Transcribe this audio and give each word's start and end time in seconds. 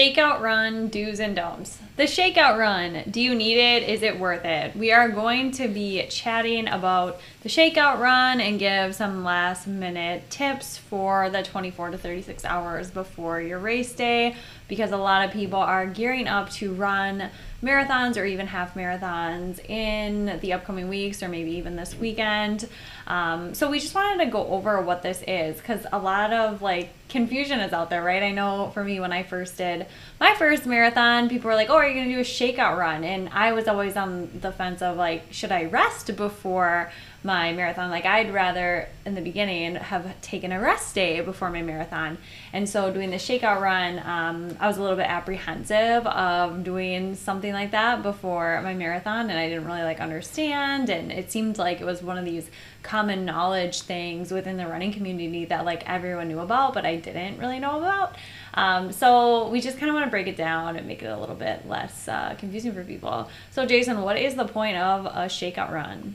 Shakeout 0.00 0.40
run 0.40 0.88
do's 0.88 1.20
and 1.20 1.36
don'ts. 1.36 1.76
The 1.98 2.04
shakeout 2.04 2.56
run, 2.56 3.02
do 3.10 3.20
you 3.20 3.34
need 3.34 3.58
it? 3.58 3.86
Is 3.86 4.02
it 4.02 4.18
worth 4.18 4.46
it? 4.46 4.74
We 4.74 4.92
are 4.92 5.10
going 5.10 5.50
to 5.52 5.68
be 5.68 6.06
chatting 6.06 6.68
about 6.68 7.20
the 7.42 7.50
shakeout 7.50 7.98
run 7.98 8.40
and 8.40 8.58
give 8.58 8.94
some 8.94 9.24
last 9.24 9.66
minute 9.66 10.30
tips 10.30 10.78
for 10.78 11.28
the 11.28 11.42
24 11.42 11.90
to 11.90 11.98
36 11.98 12.46
hours 12.46 12.90
before 12.90 13.42
your 13.42 13.58
race 13.58 13.92
day 13.92 14.36
because 14.68 14.90
a 14.90 14.96
lot 14.96 15.28
of 15.28 15.34
people 15.34 15.58
are 15.58 15.84
gearing 15.84 16.26
up 16.26 16.48
to 16.52 16.72
run 16.72 17.28
marathons 17.62 18.16
or 18.16 18.24
even 18.24 18.46
half 18.46 18.72
marathons 18.72 19.62
in 19.68 20.40
the 20.40 20.54
upcoming 20.54 20.88
weeks 20.88 21.22
or 21.22 21.28
maybe 21.28 21.50
even 21.50 21.76
this 21.76 21.94
weekend. 21.94 22.66
Um, 23.06 23.52
so 23.52 23.70
we 23.70 23.78
just 23.78 23.94
wanted 23.94 24.24
to 24.24 24.30
go 24.30 24.46
over 24.46 24.80
what 24.80 25.02
this 25.02 25.22
is 25.28 25.58
because 25.58 25.84
a 25.92 25.98
lot 25.98 26.32
of 26.32 26.62
like 26.62 26.88
confusion 27.10 27.60
is 27.60 27.72
out 27.72 27.90
there, 27.90 28.02
right? 28.02 28.22
I 28.22 28.30
know 28.30 28.70
for 28.72 28.82
me 28.82 29.00
when 29.00 29.12
I 29.12 29.22
first 29.22 29.58
did 29.58 29.86
my 30.18 30.34
first 30.34 30.64
marathon, 30.66 31.28
people 31.28 31.48
were 31.48 31.54
like, 31.54 31.68
"Oh, 31.68 31.76
are 31.76 31.86
you 31.86 31.94
going 31.94 32.08
to 32.08 32.14
do 32.14 32.20
a 32.20 32.24
shakeout 32.24 32.78
run?" 32.78 33.04
And 33.04 33.28
I 33.30 33.52
was 33.52 33.68
always 33.68 33.96
on 33.96 34.30
the 34.40 34.52
fence 34.52 34.80
of 34.80 34.96
like, 34.96 35.24
should 35.30 35.52
I 35.52 35.64
rest 35.64 36.16
before 36.16 36.90
my 37.22 37.52
marathon. 37.52 37.90
Like 37.90 38.06
I'd 38.06 38.32
rather 38.32 38.88
in 39.04 39.14
the 39.14 39.20
beginning 39.20 39.74
have 39.74 40.20
taken 40.22 40.52
a 40.52 40.60
rest 40.60 40.94
day 40.94 41.20
before 41.20 41.50
my 41.50 41.62
marathon. 41.62 42.16
And 42.52 42.68
so 42.68 42.92
doing 42.92 43.10
the 43.10 43.16
shakeout 43.16 43.60
run, 43.60 43.98
um, 43.98 44.56
I 44.58 44.66
was 44.66 44.78
a 44.78 44.82
little 44.82 44.96
bit 44.96 45.06
apprehensive 45.06 46.06
of 46.06 46.64
doing 46.64 47.14
something 47.14 47.52
like 47.52 47.72
that 47.72 48.02
before 48.02 48.60
my 48.62 48.72
marathon, 48.72 49.28
and 49.28 49.38
I 49.38 49.48
didn't 49.48 49.66
really 49.66 49.82
like 49.82 50.00
understand. 50.00 50.88
And 50.88 51.12
it 51.12 51.30
seemed 51.30 51.58
like 51.58 51.80
it 51.80 51.84
was 51.84 52.02
one 52.02 52.16
of 52.16 52.24
these 52.24 52.50
common 52.82 53.26
knowledge 53.26 53.82
things 53.82 54.30
within 54.30 54.56
the 54.56 54.66
running 54.66 54.92
community 54.92 55.44
that 55.46 55.66
like 55.66 55.88
everyone 55.88 56.28
knew 56.28 56.40
about, 56.40 56.72
but 56.72 56.86
I 56.86 56.96
didn't 56.96 57.38
really 57.38 57.58
know 57.58 57.78
about. 57.78 58.16
Um, 58.54 58.92
so 58.92 59.48
we 59.48 59.60
just 59.60 59.78
kind 59.78 59.90
of 59.90 59.94
want 59.94 60.06
to 60.06 60.10
break 60.10 60.26
it 60.26 60.36
down 60.36 60.76
and 60.76 60.86
make 60.86 61.02
it 61.02 61.06
a 61.06 61.18
little 61.18 61.34
bit 61.34 61.68
less 61.68 62.08
uh, 62.08 62.34
confusing 62.38 62.72
for 62.72 62.82
people. 62.82 63.28
So 63.50 63.66
Jason, 63.66 64.00
what 64.00 64.16
is 64.16 64.34
the 64.34 64.46
point 64.46 64.78
of 64.78 65.04
a 65.06 65.26
shakeout 65.26 65.70
run? 65.70 66.14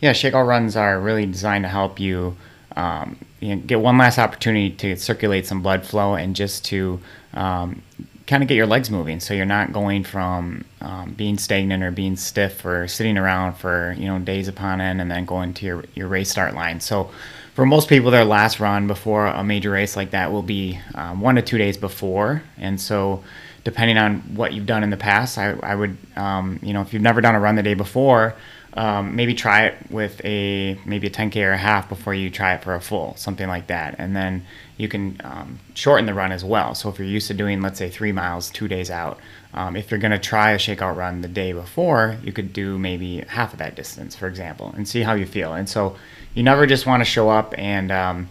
Yeah, 0.00 0.12
shakeout 0.12 0.46
runs 0.46 0.76
are 0.76 0.98
really 0.98 1.26
designed 1.26 1.64
to 1.64 1.68
help 1.68 2.00
you, 2.00 2.36
um, 2.74 3.18
you 3.40 3.54
know, 3.54 3.62
get 3.62 3.80
one 3.80 3.98
last 3.98 4.18
opportunity 4.18 4.70
to 4.76 4.96
circulate 4.96 5.46
some 5.46 5.62
blood 5.62 5.84
flow 5.84 6.14
and 6.14 6.34
just 6.34 6.64
to 6.66 7.00
um, 7.34 7.82
kind 8.26 8.42
of 8.42 8.48
get 8.48 8.54
your 8.54 8.66
legs 8.66 8.90
moving. 8.90 9.20
So 9.20 9.34
you're 9.34 9.44
not 9.44 9.72
going 9.72 10.04
from 10.04 10.64
um, 10.80 11.12
being 11.12 11.36
stagnant 11.36 11.82
or 11.82 11.90
being 11.90 12.16
stiff 12.16 12.64
or 12.64 12.88
sitting 12.88 13.18
around 13.18 13.54
for 13.54 13.94
you 13.98 14.06
know 14.06 14.18
days 14.18 14.48
upon 14.48 14.80
end 14.80 15.00
and 15.00 15.10
then 15.10 15.26
going 15.26 15.52
to 15.54 15.66
your, 15.66 15.84
your 15.94 16.08
race 16.08 16.30
start 16.30 16.54
line. 16.54 16.80
So 16.80 17.10
for 17.54 17.66
most 17.66 17.88
people, 17.88 18.10
their 18.10 18.24
last 18.24 18.58
run 18.58 18.86
before 18.86 19.26
a 19.26 19.44
major 19.44 19.70
race 19.70 19.96
like 19.96 20.12
that 20.12 20.32
will 20.32 20.42
be 20.42 20.80
um, 20.94 21.20
one 21.20 21.34
to 21.34 21.42
two 21.42 21.58
days 21.58 21.76
before, 21.76 22.42
and 22.56 22.80
so 22.80 23.22
depending 23.64 23.98
on 23.98 24.20
what 24.34 24.54
you've 24.54 24.64
done 24.64 24.82
in 24.82 24.88
the 24.88 24.96
past, 24.96 25.36
I, 25.36 25.50
I 25.62 25.74
would 25.74 25.98
um, 26.16 26.58
you 26.62 26.72
know 26.72 26.80
if 26.80 26.94
you've 26.94 27.02
never 27.02 27.20
done 27.20 27.34
a 27.34 27.40
run 27.40 27.56
the 27.56 27.62
day 27.62 27.74
before 27.74 28.34
um, 28.74 29.16
maybe 29.16 29.34
try 29.34 29.66
it 29.66 29.90
with 29.90 30.24
a 30.24 30.78
maybe 30.84 31.08
a 31.08 31.10
10k 31.10 31.44
or 31.44 31.52
a 31.52 31.58
half 31.58 31.88
before 31.88 32.14
you 32.14 32.30
try 32.30 32.54
it 32.54 32.62
for 32.62 32.74
a 32.74 32.80
full 32.80 33.16
something 33.16 33.48
like 33.48 33.66
that. 33.66 33.96
And 33.98 34.14
then 34.14 34.44
you 34.76 34.88
can 34.88 35.20
um, 35.24 35.58
shorten 35.74 36.06
the 36.06 36.14
run 36.14 36.30
as 36.30 36.44
well. 36.44 36.74
So 36.74 36.88
if 36.88 36.98
you're 36.98 37.08
used 37.08 37.28
to 37.28 37.34
doing 37.34 37.62
let's 37.62 37.78
say 37.78 37.90
three 37.90 38.12
miles 38.12 38.50
two 38.50 38.68
days 38.68 38.90
out 38.90 39.18
um, 39.54 39.74
if 39.74 39.90
you're 39.90 39.98
going 40.00 40.12
to 40.12 40.18
try 40.18 40.52
a 40.52 40.58
shakeout 40.58 40.96
run 40.96 41.20
the 41.20 41.28
day 41.28 41.52
before 41.52 42.16
you 42.22 42.32
could 42.32 42.52
do 42.52 42.78
maybe 42.78 43.24
half 43.28 43.52
of 43.52 43.58
that 43.58 43.74
distance 43.74 44.14
for 44.14 44.28
example 44.28 44.72
and 44.76 44.86
see 44.86 45.02
how 45.02 45.14
you 45.14 45.26
feel. 45.26 45.54
And 45.54 45.68
so 45.68 45.96
you 46.34 46.44
never 46.44 46.66
just 46.66 46.86
want 46.86 47.00
to 47.00 47.04
show 47.04 47.28
up 47.28 47.54
and 47.58 47.90
um, 47.90 48.28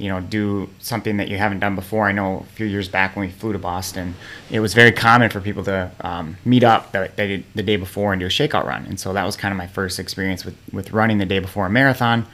you 0.00 0.08
know, 0.08 0.20
do 0.20 0.70
something 0.78 1.18
that 1.18 1.28
you 1.28 1.36
haven't 1.36 1.60
done 1.60 1.74
before. 1.74 2.08
I 2.08 2.12
know 2.12 2.38
a 2.38 2.52
few 2.54 2.64
years 2.64 2.88
back 2.88 3.14
when 3.14 3.26
we 3.26 3.32
flew 3.32 3.52
to 3.52 3.58
Boston, 3.58 4.14
it 4.50 4.60
was 4.60 4.72
very 4.72 4.92
common 4.92 5.28
for 5.28 5.42
people 5.42 5.62
to 5.64 5.90
um, 6.00 6.38
meet 6.44 6.64
up 6.64 6.92
the, 6.92 7.42
the, 7.54 7.62
day 7.62 7.76
before 7.76 8.14
and 8.14 8.20
do 8.20 8.26
a 8.26 8.30
shakeout 8.30 8.64
run. 8.64 8.86
And 8.86 8.98
so 8.98 9.12
that 9.12 9.24
was 9.24 9.36
kind 9.36 9.52
of 9.52 9.58
my 9.58 9.66
first 9.66 9.98
experience 9.98 10.44
with, 10.44 10.56
with 10.72 10.92
running 10.92 11.18
the 11.18 11.26
day 11.26 11.38
before 11.38 11.66
a 11.66 11.70
marathon. 11.70 12.26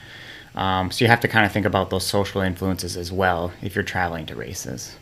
Um, 0.54 0.92
so 0.92 1.04
you 1.04 1.08
have 1.08 1.20
to 1.20 1.28
kind 1.28 1.44
of 1.44 1.50
think 1.50 1.66
about 1.66 1.90
those 1.90 2.06
social 2.06 2.40
influences 2.40 2.96
as 2.96 3.10
well 3.10 3.52
if 3.60 3.74
you're 3.74 3.84
traveling 3.84 4.26
to 4.26 4.36
races. 4.36 4.94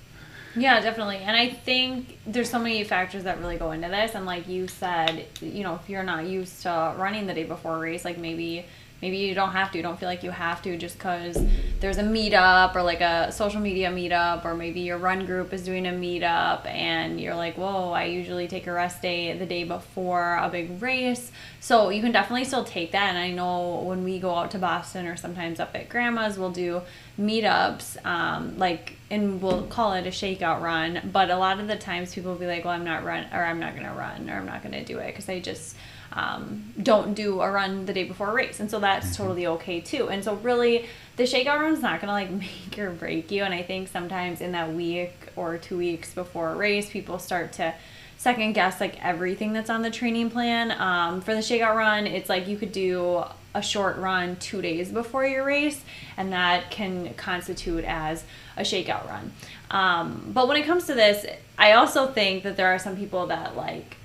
Yeah, 0.57 0.81
definitely. 0.81 1.19
And 1.19 1.37
I 1.37 1.51
think 1.51 2.19
there's 2.27 2.49
so 2.49 2.59
many 2.59 2.83
factors 2.85 3.25
that 3.25 3.41
really 3.41 3.59
go 3.59 3.73
into 3.73 3.89
this. 3.89 4.15
And 4.15 4.25
like 4.25 4.49
you 4.49 4.69
said, 4.69 5.27
you 5.43 5.65
know, 5.65 5.75
if 5.75 5.91
you're 5.91 6.03
not 6.03 6.27
used 6.27 6.63
to 6.63 6.95
running 6.97 7.27
the 7.27 7.35
day 7.35 7.45
before 7.45 7.77
a 7.77 7.81
race, 7.81 8.05
like 8.05 8.17
maybe 8.17 8.65
maybe 9.05 9.19
you 9.19 9.35
don't 9.35 9.53
have 9.53 9.71
to 9.71 9.77
You 9.77 9.83
don't 9.83 10.01
feel 10.01 10.09
like 10.09 10.23
you 10.23 10.31
have 10.31 10.63
to 10.63 10.79
just 10.79 10.97
because 10.97 11.37
there's 11.81 11.99
a 11.99 12.03
meetup 12.03 12.75
or 12.75 12.83
like 12.83 13.03
a 13.03 13.31
social 13.31 13.61
media 13.61 13.91
meetup 13.91 14.47
or 14.47 14.55
maybe 14.55 14.81
your 14.81 14.97
run 14.97 15.27
group 15.27 15.53
is 15.53 15.63
doing 15.63 15.87
a 15.87 15.91
meetup 15.91 16.65
and 16.65 17.21
you're 17.21 17.35
like 17.35 17.59
whoa 17.59 17.91
i 17.91 18.05
usually 18.05 18.49
take 18.49 18.67
a 18.67 18.73
rest 18.73 19.03
day 19.03 19.37
the 19.37 19.45
day 19.45 19.65
before 19.65 20.37
a 20.37 20.49
big 20.49 20.81
race. 20.81 21.31
So 21.61 21.91
you 21.91 22.01
can 22.01 22.13
definitely 22.13 22.45
still 22.45 22.65
take 22.65 22.93
that 22.93 23.11
and 23.11 23.19
i 23.19 23.31
know 23.31 23.83
when 23.85 24.05
we 24.05 24.19
go 24.19 24.35
out 24.35 24.51
to 24.53 24.59
boston 24.59 25.07
or 25.07 25.17
sometimes 25.17 25.61
up 25.61 25.75
at 25.75 25.91
grandma's 25.91 26.39
we'll 26.39 26.51
do 26.51 26.81
meetups 27.21 28.03
um, 28.07 28.57
like 28.59 28.97
and 29.11 29.43
we'll 29.43 29.65
call 29.65 29.93
it 29.93 30.07
a 30.07 30.11
shakeout 30.11 30.63
run 30.63 31.11
but 31.13 31.29
a 31.29 31.37
lot 31.37 31.61
of 31.61 31.67
the 31.67 31.77
times 31.77 32.15
people 32.15 32.33
will 32.33 32.39
be 32.39 32.47
like 32.47 32.65
well 32.65 32.73
i'm 32.73 32.85
not 32.85 33.05
run 33.05 33.27
or 33.35 33.45
i'm 33.45 33.61
not 33.61 33.77
gonna 33.77 33.95
run 33.95 34.31
or 34.31 34.39
i'm 34.39 34.47
not 34.47 34.63
gonna 34.63 34.85
do 34.85 34.99
it 34.99 35.09
because 35.09 35.29
i 35.29 35.39
just 35.39 35.77
um, 36.15 36.73
don't 36.81 37.15
do 37.15 37.41
a 37.41 37.51
run 37.51 37.87
the 37.87 37.93
day 37.93 38.05
before 38.05 38.31
a 38.31 38.33
race. 38.33 38.61
And 38.61 38.71
so 38.71 38.79
that's 38.79 39.07
mm-hmm. 39.07 39.23
totally 39.23 39.47
okay 39.49 39.81
too. 39.81 40.09
And 40.09 40.23
so 40.23 40.37
really 40.37 40.87
the 41.17 41.25
shakeout 41.25 41.61
run 41.61 41.73
is 41.73 41.83
not 41.83 42.01
going 42.01 42.09
to 42.09 42.13
like 42.13 42.31
make 42.71 42.79
or 42.79 42.91
break 42.91 43.31
you. 43.31 43.43
And 43.43 43.53
I 43.53 43.63
think 43.63 43.89
sometimes 43.89 44.41
in 44.41 44.53
that 44.53 44.73
week 44.73 45.13
or 45.37 45.59
two 45.59 45.77
weeks 45.77 46.15
before 46.15 46.51
a 46.51 46.57
race, 46.57 46.89
people 46.89 47.19
start 47.19 47.53
to 47.55 47.75
second 48.17 48.53
guess 48.55 48.81
like 48.81 49.05
everything 49.05 49.53
that's 49.53 49.71
on 49.71 49.83
the 49.83 49.91
training 49.91 50.31
plan. 50.31 50.71
Um, 50.71 51.21
for 51.21 51.35
the 51.35 51.41
shakeout 51.41 51.75
run, 51.75 52.07
it's 52.07 52.29
like 52.29 52.49
you 52.49 52.57
could 52.57 52.73
do 52.73 53.25
a 53.55 53.63
short 53.63 53.97
run 53.99 54.37
two 54.37 54.63
days 54.63 54.91
before 54.91 55.25
your 55.27 55.45
race, 55.45 55.81
and 56.17 56.33
that 56.33 56.71
can 56.71 57.15
constitute 57.15 57.85
as 57.85 58.25
a 58.57 58.63
shakeout 58.63 59.09
run. 59.09 59.33
Um, 59.71 60.31
but 60.33 60.49
when 60.49 60.57
it 60.57 60.65
comes 60.65 60.87
to 60.87 60.95
this, 60.95 61.27
I 61.59 61.73
also 61.73 62.07
think 62.07 62.43
that 62.45 62.57
there 62.57 62.69
are 62.69 62.79
some 62.79 62.97
people 62.97 63.27
that 63.29 63.57
like 63.57 63.97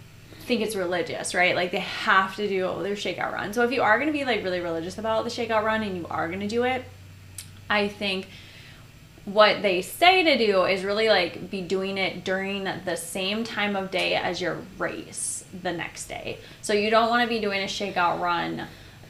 think 0.49 0.61
it's 0.61 0.75
religious, 0.75 1.35
right? 1.35 1.55
Like 1.55 1.71
they 1.71 1.79
have 1.79 2.35
to 2.37 2.49
do 2.49 2.61
their 2.81 2.95
shakeout 2.95 3.31
run. 3.31 3.53
So 3.53 3.63
if 3.63 3.71
you 3.71 3.83
are 3.83 3.99
going 3.99 4.11
to 4.11 4.17
be 4.17 4.25
like 4.25 4.43
really 4.43 4.59
religious 4.59 4.97
about 4.97 5.23
the 5.23 5.29
shakeout 5.29 5.63
run 5.63 5.83
and 5.83 5.95
you 5.95 6.07
are 6.09 6.27
going 6.27 6.39
to 6.39 6.47
do 6.47 6.63
it, 6.63 6.83
I 7.69 7.87
think 7.87 8.27
what 9.25 9.61
they 9.61 9.83
say 9.83 10.23
to 10.23 10.37
do 10.43 10.63
is 10.63 10.83
really 10.83 11.07
like 11.07 11.51
be 11.51 11.61
doing 11.61 11.99
it 11.99 12.23
during 12.23 12.63
the 12.63 12.97
same 12.97 13.43
time 13.43 13.75
of 13.75 13.91
day 13.91 14.15
as 14.15 14.41
your 14.41 14.57
race 14.79 15.45
the 15.61 15.71
next 15.71 16.07
day. 16.07 16.39
So 16.63 16.73
you 16.73 16.89
don't 16.89 17.09
want 17.09 17.21
to 17.21 17.29
be 17.29 17.39
doing 17.39 17.61
a 17.61 17.67
shakeout 17.67 18.19
run 18.19 18.67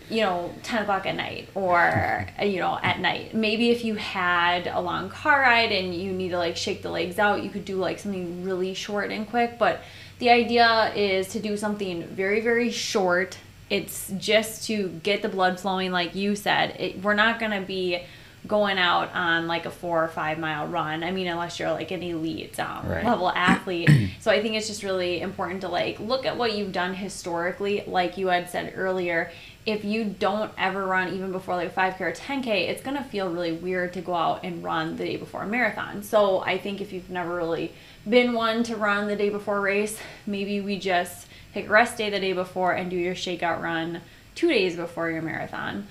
you 0.10 0.22
know 0.22 0.52
10 0.64 0.82
o'clock 0.82 1.06
at 1.06 1.16
night 1.16 1.48
or 1.54 2.28
you 2.42 2.58
know 2.58 2.80
at 2.82 3.00
night 3.00 3.36
maybe 3.36 3.70
if 3.70 3.86
you 3.86 3.94
had 3.94 4.66
a 4.66 4.82
long 4.82 5.08
car 5.08 5.42
ride 5.42 5.72
and 5.72 5.94
you 5.94 6.12
need 6.12 6.30
to 6.30 6.38
like 6.38 6.58
shake 6.58 6.82
the 6.82 6.90
legs 6.90 7.20
out 7.20 7.44
you 7.44 7.50
could 7.52 7.64
do 7.64 7.76
like 7.76 8.00
something 8.00 8.44
really 8.44 8.74
short 8.74 9.12
and 9.12 9.30
quick 9.30 9.60
but 9.60 9.84
the 10.20 10.30
idea 10.30 10.94
is 10.96 11.30
to 11.30 11.40
do 11.40 11.58
something 11.58 12.04
very, 12.04 12.42
very 12.42 12.72
short. 12.72 13.38
It's 13.70 14.12
just 14.18 14.66
to 14.68 14.90
get 15.04 15.22
the 15.22 15.30
blood 15.30 15.60
flowing, 15.60 15.92
like 15.92 16.16
you 16.16 16.36
said. 16.36 16.76
It, 16.80 17.02
we're 17.04 17.14
not 17.14 17.40
going 17.40 17.52
to 17.52 17.62
be 17.66 18.02
going 18.48 18.78
out 18.78 19.14
on 19.14 19.48
like 19.48 19.66
a 19.66 19.70
four 19.70 20.04
or 20.04 20.08
five 20.08 20.40
mile 20.40 20.66
run. 20.68 21.04
I 21.04 21.12
mean, 21.12 21.28
unless 21.28 21.60
you're 21.60 21.72
like 21.72 21.92
an 21.92 22.02
elite 22.02 22.58
um, 22.60 22.88
Right. 22.88 23.06
level 23.06 23.30
athlete. 23.30 23.90
so 24.20 24.32
I 24.32 24.42
think 24.42 24.56
it's 24.56 24.68
just 24.68 24.82
really 24.82 25.22
important 25.22 25.62
to 25.62 25.68
like 25.68 26.00
look 26.00 26.26
at 26.26 26.38
what 26.38 26.56
you've 26.58 26.72
done 26.72 26.94
historically. 26.94 27.84
Like 27.86 28.18
you 28.18 28.28
had 28.28 28.50
said 28.50 28.74
earlier, 28.76 29.30
if 29.66 29.84
you 29.84 30.06
don't 30.06 30.52
ever 30.58 30.86
run 30.86 31.14
even 31.14 31.32
before 31.32 31.56
like 31.56 31.70
a 31.70 31.74
5K 31.74 32.02
or 32.02 32.12
10K, 32.14 32.70
it's 32.70 32.82
going 32.82 32.98
to 32.98 33.04
feel 33.04 33.30
really 33.30 33.52
weird 33.52 33.94
to 33.94 34.02
go 34.02 34.16
out 34.16 34.44
and 34.44 34.64
run 34.64 34.96
the 34.96 35.04
day 35.06 35.18
before 35.18 35.44
a 35.44 35.48
marathon. 35.48 36.02
So 36.02 36.40
I 36.40 36.58
think 36.58 36.82
if 36.82 36.92
you've 36.94 37.10
never 37.10 37.36
really 37.36 37.74
been 38.08 38.34
one 38.34 38.64
to 38.64 38.76
run 38.76 39.08
the 39.08 39.16
day 39.16 39.30
before 39.30 39.62
race, 39.62 40.00
maybe 40.26 40.62
we 40.62 40.78
just 40.78 41.28
a 41.56 41.68
rest 41.68 41.98
day 41.98 42.10
the 42.10 42.20
day 42.20 42.34
before 42.34 42.74
and 42.74 42.90
do 42.90 42.96
your 42.96 43.16
shakeout 43.16 43.62
run 43.62 44.02
two 44.36 44.50
days 44.50 44.76
before 44.76 45.10
your 45.10 45.22
marathon. 45.22 45.88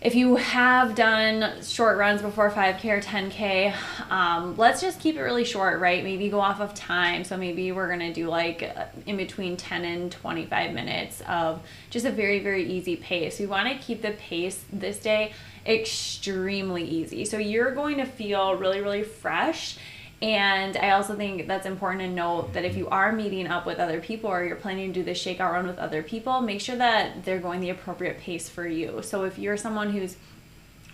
If 0.00 0.14
you 0.14 0.36
have 0.36 0.94
done 0.94 1.62
short 1.62 1.98
runs 1.98 2.22
before 2.22 2.50
5k 2.50 2.84
or 2.86 3.00
10k 3.02 3.74
um, 4.10 4.56
let's 4.56 4.80
just 4.80 4.98
keep 4.98 5.16
it 5.16 5.20
really 5.20 5.44
short 5.44 5.78
right? 5.78 6.02
Maybe 6.02 6.30
go 6.30 6.40
off 6.40 6.60
of 6.60 6.74
time. 6.74 7.22
So 7.22 7.36
maybe 7.36 7.70
we're 7.70 7.88
gonna 7.88 8.12
do 8.12 8.28
like 8.28 8.74
in 9.04 9.18
between 9.18 9.58
10 9.58 9.84
and 9.84 10.10
25 10.10 10.72
minutes 10.72 11.20
of 11.28 11.60
just 11.90 12.06
a 12.06 12.10
very 12.10 12.38
very 12.38 12.64
easy 12.64 12.96
pace. 12.96 13.38
We 13.38 13.46
want 13.46 13.68
to 13.68 13.74
keep 13.74 14.00
the 14.00 14.12
pace 14.12 14.64
this 14.72 14.98
day 14.98 15.32
extremely 15.66 16.84
easy. 16.84 17.26
So 17.26 17.36
you're 17.36 17.74
going 17.74 17.98
to 17.98 18.06
feel 18.06 18.54
really 18.54 18.80
really 18.80 19.02
fresh 19.02 19.76
and 20.22 20.76
I 20.76 20.90
also 20.90 21.14
think 21.16 21.46
that's 21.46 21.64
important 21.64 22.02
to 22.02 22.08
note 22.08 22.52
that 22.52 22.64
if 22.64 22.76
you 22.76 22.88
are 22.88 23.10
meeting 23.10 23.46
up 23.46 23.64
with 23.64 23.78
other 23.78 24.00
people 24.00 24.28
or 24.28 24.44
you're 24.44 24.56
planning 24.56 24.92
to 24.92 25.00
do 25.00 25.02
the 25.02 25.12
shakeout 25.12 25.52
run 25.52 25.66
with 25.66 25.78
other 25.78 26.02
people, 26.02 26.42
make 26.42 26.60
sure 26.60 26.76
that 26.76 27.24
they're 27.24 27.38
going 27.38 27.60
the 27.60 27.70
appropriate 27.70 28.18
pace 28.18 28.46
for 28.48 28.66
you. 28.66 29.00
So 29.02 29.24
if 29.24 29.38
you're 29.38 29.56
someone 29.56 29.92
who's 29.92 30.16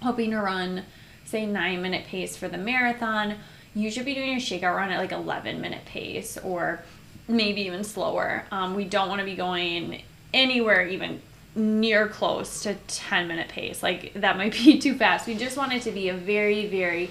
hoping 0.01 0.31
to 0.31 0.41
run, 0.41 0.85
say, 1.25 1.45
nine 1.45 1.83
minute 1.83 2.07
pace 2.07 2.37
for 2.37 2.47
the 2.47 2.59
marathon, 2.59 3.35
you 3.75 3.91
should 3.91 4.05
be 4.05 4.15
doing 4.15 4.31
your 4.31 4.39
shakeout 4.39 4.77
run 4.77 4.91
at 4.91 4.99
like 4.99 5.13
11 5.13 5.61
minute 5.61 5.85
pace 5.87 6.39
or 6.39 6.85
maybe 7.27 7.63
even 7.63 7.83
slower. 7.83 8.45
Um, 8.53 8.77
we 8.77 8.85
don't 8.85 9.09
want 9.09 9.19
to 9.19 9.25
be 9.25 9.35
going 9.35 10.03
anywhere 10.33 10.87
even 10.87 11.21
near 11.57 12.07
close 12.07 12.63
to 12.63 12.75
10 12.87 13.27
minute 13.27 13.49
pace. 13.49 13.83
Like 13.83 14.15
that 14.15 14.37
might 14.37 14.53
be 14.53 14.79
too 14.81 14.95
fast. 14.95 15.27
We 15.27 15.35
just 15.35 15.57
want 15.57 15.73
it 15.73 15.83
to 15.83 15.91
be 15.91 16.11
a 16.11 16.15
very, 16.15 16.69
very 16.69 17.11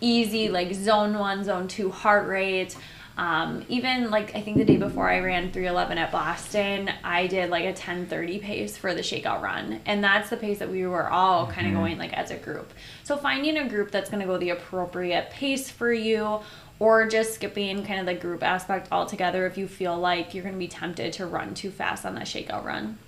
easy 0.00 0.48
like 0.48 0.74
zone 0.74 1.18
one 1.18 1.44
zone 1.44 1.68
two 1.68 1.90
heart 1.90 2.28
rate 2.28 2.76
um, 3.18 3.64
even 3.68 4.10
like 4.10 4.34
i 4.34 4.40
think 4.40 4.56
the 4.56 4.64
day 4.64 4.76
before 4.76 5.10
i 5.10 5.20
ran 5.20 5.52
311 5.52 5.98
at 5.98 6.10
boston 6.10 6.90
i 7.04 7.26
did 7.26 7.50
like 7.50 7.64
a 7.64 7.68
1030 7.68 8.38
pace 8.38 8.76
for 8.76 8.94
the 8.94 9.00
shakeout 9.00 9.40
run. 9.42 9.80
And 9.86 10.02
that's 10.02 10.30
the 10.30 10.36
pace 10.36 10.58
that 10.58 10.70
we 10.70 10.86
were 10.86 11.10
all 11.10 11.46
kind 11.46 11.66
of 11.66 11.74
going 11.74 11.98
like 11.98 12.12
as 12.12 12.30
a 12.30 12.36
group. 12.36 12.72
So 13.04 13.16
finding 13.16 13.56
a 13.56 13.68
group 13.68 13.90
that's 13.90 14.10
going 14.10 14.20
to 14.20 14.26
go 14.26 14.38
the 14.38 14.50
appropriate 14.50 15.30
pace 15.30 15.70
for 15.70 15.92
you 15.92 16.40
or 16.78 17.06
just 17.06 17.34
skipping 17.34 17.84
kind 17.84 18.00
of 18.00 18.06
the 18.06 18.14
group 18.14 18.42
aspect 18.42 18.88
altogether 18.90 19.46
if 19.46 19.58
you 19.58 19.68
feel 19.68 19.98
like 19.98 20.34
you're 20.34 20.42
going 20.42 20.54
to 20.54 20.58
be 20.58 20.68
tempted 20.68 21.12
to 21.14 21.26
run 21.26 21.54
too 21.54 21.70
fast 21.70 22.06
on 22.06 22.14
that 22.14 22.24
shakeout 22.24 22.64
run. 22.64 22.98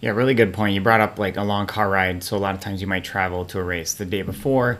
Yeah, 0.00 0.10
really 0.10 0.34
good 0.34 0.52
point. 0.52 0.74
You 0.74 0.80
brought 0.80 1.00
up 1.00 1.18
like 1.18 1.36
a 1.36 1.42
long 1.42 1.66
car 1.66 1.88
ride, 1.88 2.22
so 2.22 2.36
a 2.36 2.38
lot 2.38 2.54
of 2.54 2.60
times 2.60 2.80
you 2.80 2.86
might 2.86 3.04
travel 3.04 3.44
to 3.46 3.58
a 3.58 3.62
race 3.62 3.94
the 3.94 4.04
day 4.04 4.22
before. 4.22 4.78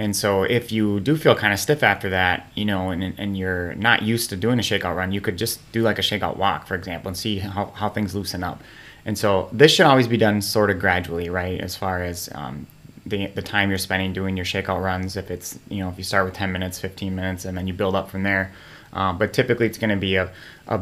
And 0.00 0.16
so 0.16 0.44
if 0.44 0.72
you 0.72 0.98
do 0.98 1.14
feel 1.14 1.34
kind 1.34 1.52
of 1.52 1.60
stiff 1.60 1.82
after 1.82 2.08
that, 2.08 2.50
you 2.54 2.64
know, 2.64 2.88
and, 2.88 3.14
and 3.18 3.36
you're 3.36 3.74
not 3.74 4.00
used 4.00 4.30
to 4.30 4.36
doing 4.36 4.58
a 4.58 4.62
shakeout 4.62 4.96
run, 4.96 5.12
you 5.12 5.20
could 5.20 5.36
just 5.36 5.60
do 5.72 5.82
like 5.82 5.98
a 5.98 6.02
shakeout 6.02 6.38
walk, 6.38 6.66
for 6.66 6.74
example, 6.74 7.08
and 7.08 7.16
see 7.18 7.38
how, 7.40 7.66
how 7.66 7.90
things 7.90 8.14
loosen 8.14 8.42
up. 8.42 8.62
And 9.04 9.18
so 9.18 9.50
this 9.52 9.70
should 9.72 9.84
always 9.84 10.08
be 10.08 10.16
done 10.16 10.40
sort 10.40 10.70
of 10.70 10.78
gradually, 10.78 11.28
right? 11.28 11.60
As 11.60 11.76
far 11.76 12.02
as 12.02 12.30
um, 12.34 12.66
the, 13.04 13.26
the 13.26 13.42
time 13.42 13.68
you're 13.68 13.76
spending 13.78 14.14
doing 14.14 14.38
your 14.38 14.46
shakeout 14.46 14.82
runs, 14.82 15.18
if 15.18 15.30
it's, 15.30 15.58
you 15.68 15.80
know, 15.80 15.90
if 15.90 15.98
you 15.98 16.04
start 16.04 16.24
with 16.24 16.32
10 16.32 16.50
minutes, 16.50 16.80
15 16.80 17.14
minutes, 17.14 17.44
and 17.44 17.58
then 17.58 17.66
you 17.66 17.74
build 17.74 17.94
up 17.94 18.08
from 18.08 18.22
there. 18.22 18.52
Um, 18.92 19.18
but 19.18 19.32
typically 19.32 19.66
it's 19.66 19.78
going 19.78 19.90
to 19.90 19.96
be 19.96 20.16
a, 20.16 20.32
a, 20.66 20.80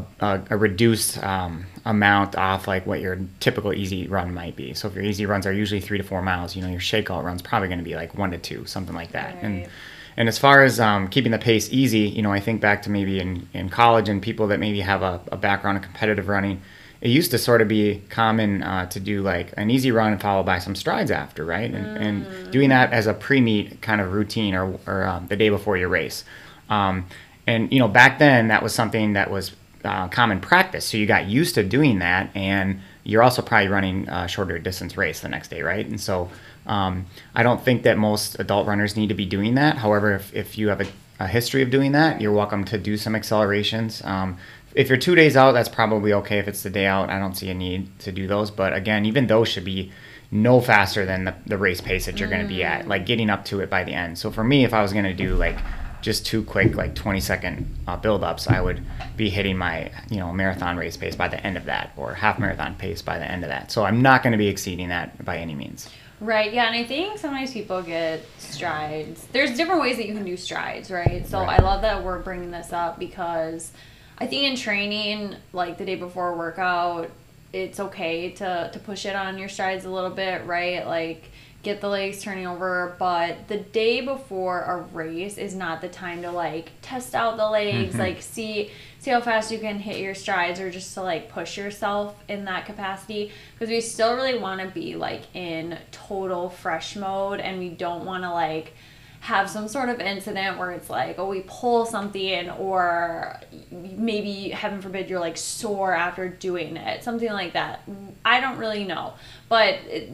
a, 0.50 0.56
reduced 0.56 1.22
um, 1.22 1.66
amount 1.84 2.37
off 2.37 2.66
like 2.66 2.87
what 2.87 3.00
your 3.00 3.19
typical 3.38 3.75
easy 3.75 4.06
run 4.06 4.32
might 4.32 4.56
be. 4.56 4.72
So 4.72 4.88
if 4.88 4.94
your 4.94 5.05
easy 5.05 5.26
runs 5.26 5.46
are 5.46 5.52
usually 5.52 5.81
three 5.81 5.99
to 5.99 6.05
four 6.05 6.22
miles, 6.22 6.56
you 6.56 6.62
know, 6.62 6.69
your 6.69 6.81
shakeout 6.81 7.22
run's 7.22 7.43
probably 7.43 7.69
going 7.69 7.81
to 7.81 7.84
be 7.84 7.96
like 7.96 8.16
one 8.16 8.31
to 8.31 8.38
two, 8.38 8.64
something 8.64 8.94
like 8.94 9.12
that. 9.12 9.37
And 9.43 9.60
Right. 9.60 9.69
and 10.16 10.28
as 10.28 10.38
far 10.38 10.64
as 10.64 10.81
um, 10.81 11.08
keeping 11.08 11.32
the 11.32 11.38
pace 11.38 11.69
easy, 11.70 12.00
you 12.00 12.22
know, 12.22 12.32
I 12.32 12.40
think 12.40 12.60
back 12.62 12.82
to 12.82 12.90
maybe 12.90 13.20
in, 13.20 13.46
in 13.52 13.69
college 13.69 14.08
and 14.08 14.22
people 14.22 14.46
that 14.49 14.58
maybe 14.58 14.81
have 14.81 15.02
a, 15.02 15.20
a 15.31 15.37
background 15.37 15.76
in 15.76 15.82
competitive 15.84 16.28
running, 16.28 16.62
it 17.00 17.10
used 17.10 17.31
to 17.31 17.38
sort 17.38 17.62
of 17.62 17.69
be 17.69 18.02
common 18.08 18.62
uh, 18.62 18.87
to 18.87 19.00
do 19.00 19.22
like 19.22 19.52
an 19.56 19.70
easy 19.70 19.93
run 19.93 20.19
followed 20.19 20.46
by 20.46 20.58
some 20.58 20.75
strides 20.75 21.10
after, 21.10 21.44
right? 21.44 21.72
And, 21.72 21.87
and 21.99 22.52
doing 22.52 22.70
that 22.70 22.93
as 22.93 23.06
a 23.06 23.14
pre-meet 23.14 23.81
kind 23.81 24.00
of 24.00 24.12
routine 24.12 24.55
or, 24.55 24.78
or 24.87 25.05
um, 25.06 25.28
the 25.28 25.37
day 25.37 25.49
before 25.49 25.76
your 25.76 25.88
race. 25.88 26.25
Um, 26.69 27.06
and, 27.48 27.72
you 27.72 27.78
know, 27.78 27.88
back 27.88 28.18
then 28.18 28.48
that 28.48 28.62
was 28.62 28.74
something 28.74 29.14
that 29.14 29.30
was 29.30 29.52
uh, 29.82 30.06
common 30.08 30.38
practice. 30.38 30.84
So 30.84 30.98
you 30.98 31.06
got 31.06 31.26
used 31.26 31.54
to 31.54 31.64
doing 31.64 31.98
that 32.00 32.28
and 32.36 32.80
you're 33.04 33.22
also 33.22 33.40
probably 33.40 33.68
running 33.68 34.06
a 34.10 34.28
shorter 34.28 34.58
distance 34.58 34.98
race 34.98 35.20
the 35.20 35.30
next 35.30 35.48
day, 35.48 35.62
right? 35.62 35.86
And 35.86 35.98
so 35.98 36.28
um, 36.66 37.06
I 37.34 37.42
don't 37.42 37.62
think 37.64 37.84
that 37.84 37.96
most 37.96 38.38
adult 38.38 38.66
runners 38.66 38.98
need 38.98 39.06
to 39.08 39.14
be 39.14 39.24
doing 39.24 39.54
that. 39.54 39.78
However, 39.78 40.14
if, 40.14 40.34
if 40.34 40.58
you 40.58 40.68
have 40.68 40.82
a, 40.82 40.86
a 41.20 41.26
history 41.26 41.62
of 41.62 41.70
doing 41.70 41.92
that, 41.92 42.20
you're 42.20 42.34
welcome 42.34 42.64
to 42.66 42.76
do 42.76 42.98
some 42.98 43.16
accelerations. 43.16 44.04
Um, 44.04 44.36
if 44.74 44.90
you're 44.90 44.98
two 44.98 45.14
days 45.14 45.34
out, 45.34 45.52
that's 45.52 45.70
probably 45.70 46.12
okay. 46.12 46.38
If 46.38 46.48
it's 46.48 46.62
the 46.62 46.68
day 46.68 46.84
out, 46.84 47.08
I 47.08 47.18
don't 47.18 47.34
see 47.34 47.48
a 47.48 47.54
need 47.54 47.98
to 48.00 48.12
do 48.12 48.26
those. 48.26 48.50
But 48.50 48.74
again, 48.74 49.06
even 49.06 49.26
those 49.26 49.48
should 49.48 49.64
be 49.64 49.90
no 50.30 50.60
faster 50.60 51.06
than 51.06 51.24
the, 51.24 51.34
the 51.46 51.56
race 51.56 51.80
pace 51.80 52.04
that 52.04 52.20
you're 52.20 52.28
going 52.28 52.42
to 52.42 52.54
be 52.54 52.62
at, 52.62 52.86
like 52.86 53.06
getting 53.06 53.30
up 53.30 53.46
to 53.46 53.60
it 53.60 53.70
by 53.70 53.84
the 53.84 53.94
end. 53.94 54.18
So 54.18 54.30
for 54.30 54.44
me, 54.44 54.66
if 54.66 54.74
I 54.74 54.82
was 54.82 54.92
going 54.92 55.06
to 55.06 55.14
do 55.14 55.34
like 55.34 55.56
just 56.02 56.26
two 56.26 56.42
quick, 56.42 56.76
like 56.76 56.94
20 56.94 57.20
second 57.20 57.74
uh, 57.86 57.96
build 57.96 58.22
ups, 58.24 58.48
I 58.48 58.60
would 58.60 58.82
be 59.16 59.30
hitting 59.30 59.56
my, 59.56 59.90
you 60.10 60.18
know, 60.18 60.32
marathon 60.32 60.76
race 60.76 60.96
pace 60.96 61.16
by 61.16 61.28
the 61.28 61.44
end 61.44 61.56
of 61.56 61.64
that 61.66 61.92
or 61.96 62.14
half 62.14 62.38
marathon 62.38 62.74
pace 62.76 63.02
by 63.02 63.18
the 63.18 63.24
end 63.30 63.44
of 63.44 63.48
that. 63.50 63.70
So 63.70 63.84
I'm 63.84 64.02
not 64.02 64.22
going 64.22 64.32
to 64.32 64.38
be 64.38 64.48
exceeding 64.48 64.88
that 64.88 65.24
by 65.24 65.38
any 65.38 65.54
means. 65.54 65.88
Right, 66.20 66.52
yeah, 66.52 66.66
and 66.66 66.74
I 66.74 66.82
think 66.82 67.18
sometimes 67.18 67.52
people 67.52 67.80
get 67.80 68.24
strides. 68.38 69.24
There's 69.32 69.56
different 69.56 69.80
ways 69.80 69.98
that 69.98 70.06
you 70.08 70.14
can 70.14 70.24
do 70.24 70.36
strides, 70.36 70.90
right? 70.90 71.24
So 71.26 71.38
Right. 71.40 71.60
I 71.60 71.62
love 71.62 71.82
that 71.82 72.02
we're 72.02 72.18
bringing 72.18 72.50
this 72.50 72.72
up 72.72 72.98
because 72.98 73.70
I 74.18 74.26
think 74.26 74.42
in 74.44 74.56
training, 74.56 75.36
like 75.52 75.78
the 75.78 75.84
day 75.84 75.94
before 75.94 76.32
a 76.32 76.36
workout, 76.36 77.10
it's 77.52 77.78
okay 77.78 78.32
to, 78.32 78.68
to 78.72 78.78
push 78.80 79.06
it 79.06 79.14
on 79.14 79.38
your 79.38 79.48
strides 79.48 79.84
a 79.84 79.90
little 79.90 80.10
bit, 80.10 80.44
right? 80.44 80.84
Like 80.86 81.30
get 81.69 81.81
the 81.82 81.88
legs 81.88 82.23
turning 82.23 82.47
over, 82.47 82.97
but 82.99 83.47
the 83.49 83.58
day 83.58 84.01
before 84.01 84.63
a 84.63 84.77
race 84.94 85.37
is 85.37 85.55
not 85.55 85.81
the 85.82 85.89
time 85.89 86.22
to 86.22 86.31
like 86.31 86.70
test 86.82 87.15
out 87.15 87.37
the 87.37 87.48
legs, 87.48 87.94
Mhm. 87.94 87.98
like 87.98 88.22
see 88.22 88.70
see 89.01 89.10
how 89.13 89.20
fast 89.20 89.53
you 89.53 89.58
can 89.60 89.79
hit 89.79 89.98
your 89.98 90.15
strides 90.15 90.58
or 90.58 90.70
just 90.70 90.93
to 90.94 91.03
like 91.03 91.29
push 91.29 91.56
yourself 91.56 92.17
in 92.29 92.46
that 92.46 92.67
capacity. 92.67 93.31
Because 93.55 93.69
we 93.70 93.81
still 93.81 94.15
really 94.17 94.39
want 94.39 94.60
to 94.60 94.67
be 94.69 94.96
like 94.96 95.22
in 95.34 95.79
total 95.93 96.48
fresh 96.51 96.96
mode 96.96 97.39
and 97.41 97.58
we 97.60 97.69
don't 97.69 98.05
want 98.05 98.25
to 98.25 98.31
like 98.32 98.72
have 99.20 99.51
some 99.51 99.69
sort 99.69 99.89
of 99.89 100.01
incident 100.01 100.58
where 100.58 100.70
it's 100.70 100.89
like 100.89 101.19
oh 101.19 101.29
we 101.29 101.43
pull 101.46 101.84
something 101.84 102.48
or 102.51 103.39
maybe 103.70 104.48
heaven 104.51 104.81
forbid 104.81 105.10
you're 105.10 105.19
like 105.20 105.37
sore 105.37 105.93
after 105.93 106.29
doing 106.29 106.77
it 106.77 107.05
something 107.05 107.32
like 107.32 107.53
that. 107.53 107.81
I 108.25 108.41
don't 108.41 108.58
really 108.58 108.84
know. 108.84 109.15
But 109.48 109.75
it, 109.87 110.10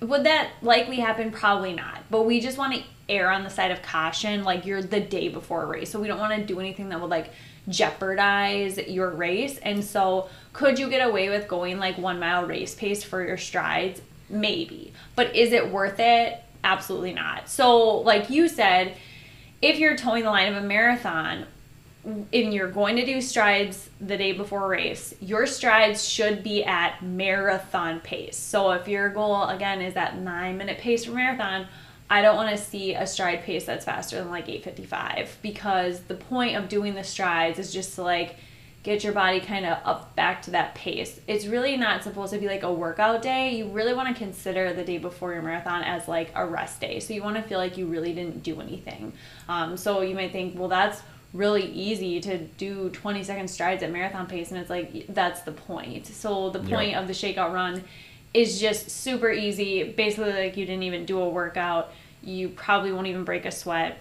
would 0.00 0.24
that 0.24 0.50
likely 0.62 0.96
happen? 0.96 1.30
Probably 1.30 1.72
not. 1.72 2.02
But 2.10 2.22
we 2.22 2.40
just 2.40 2.58
want 2.58 2.74
to 2.74 2.82
err 3.08 3.30
on 3.30 3.42
the 3.42 3.50
side 3.50 3.70
of 3.70 3.82
caution 3.82 4.44
like 4.44 4.66
you're 4.66 4.82
the 4.82 5.00
day 5.00 5.28
before 5.28 5.62
a 5.62 5.66
race. 5.66 5.90
So 5.90 6.00
we 6.00 6.08
don't 6.08 6.18
want 6.18 6.34
to 6.34 6.44
do 6.44 6.60
anything 6.60 6.90
that 6.90 7.00
would 7.00 7.10
like 7.10 7.30
jeopardize 7.68 8.78
your 8.78 9.10
race. 9.10 9.58
And 9.58 9.84
so 9.84 10.28
could 10.52 10.78
you 10.78 10.88
get 10.88 11.06
away 11.06 11.28
with 11.28 11.48
going 11.48 11.78
like 11.78 11.98
one 11.98 12.18
mile 12.18 12.46
race 12.46 12.74
pace 12.74 13.02
for 13.02 13.26
your 13.26 13.36
strides? 13.36 14.00
Maybe. 14.28 14.92
But 15.16 15.34
is 15.34 15.52
it 15.52 15.70
worth 15.70 15.98
it? 15.98 16.42
Absolutely 16.64 17.12
not. 17.12 17.48
So 17.48 17.98
like 17.98 18.30
you 18.30 18.48
said 18.48 18.94
if 19.60 19.78
you're 19.78 19.96
toeing 19.96 20.22
the 20.22 20.30
line 20.30 20.52
of 20.52 20.62
a 20.62 20.66
marathon 20.66 21.46
and 22.08 22.54
you're 22.54 22.70
going 22.70 22.96
to 22.96 23.04
do 23.04 23.20
strides 23.20 23.90
the 24.00 24.16
day 24.16 24.32
before 24.32 24.68
race, 24.68 25.14
your 25.20 25.46
strides 25.46 26.06
should 26.06 26.42
be 26.42 26.64
at 26.64 27.02
marathon 27.02 28.00
pace. 28.00 28.36
So 28.36 28.70
if 28.72 28.88
your 28.88 29.08
goal 29.10 29.44
again 29.44 29.82
is 29.82 29.94
that 29.94 30.18
nine 30.18 30.56
minute 30.56 30.78
pace 30.78 31.04
for 31.04 31.12
marathon, 31.12 31.66
I 32.10 32.22
don't 32.22 32.36
want 32.36 32.56
to 32.56 32.62
see 32.62 32.94
a 32.94 33.06
stride 33.06 33.42
pace 33.42 33.66
that's 33.66 33.84
faster 33.84 34.16
than 34.16 34.30
like 34.30 34.48
855 34.48 35.38
because 35.42 36.00
the 36.00 36.14
point 36.14 36.56
of 36.56 36.68
doing 36.68 36.94
the 36.94 37.04
strides 37.04 37.58
is 37.58 37.72
just 37.72 37.94
to 37.96 38.02
like 38.02 38.36
get 38.82 39.04
your 39.04 39.12
body 39.12 39.40
kind 39.40 39.66
of 39.66 39.76
up 39.84 40.16
back 40.16 40.40
to 40.40 40.52
that 40.52 40.74
pace. 40.74 41.20
It's 41.26 41.46
really 41.46 41.76
not 41.76 42.02
supposed 42.02 42.32
to 42.32 42.38
be 42.38 42.46
like 42.46 42.62
a 42.62 42.72
workout 42.72 43.20
day. 43.20 43.56
You 43.56 43.68
really 43.68 43.92
want 43.92 44.08
to 44.08 44.14
consider 44.14 44.72
the 44.72 44.84
day 44.84 44.96
before 44.96 45.34
your 45.34 45.42
marathon 45.42 45.82
as 45.82 46.08
like 46.08 46.30
a 46.34 46.46
rest 46.46 46.80
day. 46.80 47.00
So 47.00 47.12
you 47.12 47.22
want 47.22 47.36
to 47.36 47.42
feel 47.42 47.58
like 47.58 47.76
you 47.76 47.86
really 47.86 48.14
didn't 48.14 48.42
do 48.42 48.62
anything. 48.62 49.12
Um, 49.48 49.76
so 49.76 50.00
you 50.00 50.14
might 50.14 50.32
think, 50.32 50.58
well, 50.58 50.68
that's 50.68 51.02
really 51.34 51.64
easy 51.64 52.20
to 52.20 52.38
do 52.38 52.88
20 52.90 53.22
second 53.22 53.48
strides 53.48 53.82
at 53.82 53.92
marathon 53.92 54.26
pace 54.26 54.50
and 54.50 54.58
it's 54.58 54.70
like 54.70 55.06
that's 55.08 55.42
the 55.42 55.52
point 55.52 56.06
so 56.06 56.48
the 56.48 56.58
point 56.60 56.96
of 56.96 57.06
the 57.06 57.12
shakeout 57.12 57.52
run 57.52 57.84
is 58.32 58.58
just 58.58 58.90
super 58.90 59.30
easy 59.30 59.84
basically 59.84 60.32
like 60.32 60.56
you 60.56 60.64
didn't 60.64 60.84
even 60.84 61.04
do 61.04 61.20
a 61.20 61.28
workout 61.28 61.92
You 62.22 62.48
probably 62.50 62.92
won't 62.92 63.06
even 63.06 63.24
break 63.24 63.46
a 63.46 63.50
sweat. 63.50 63.98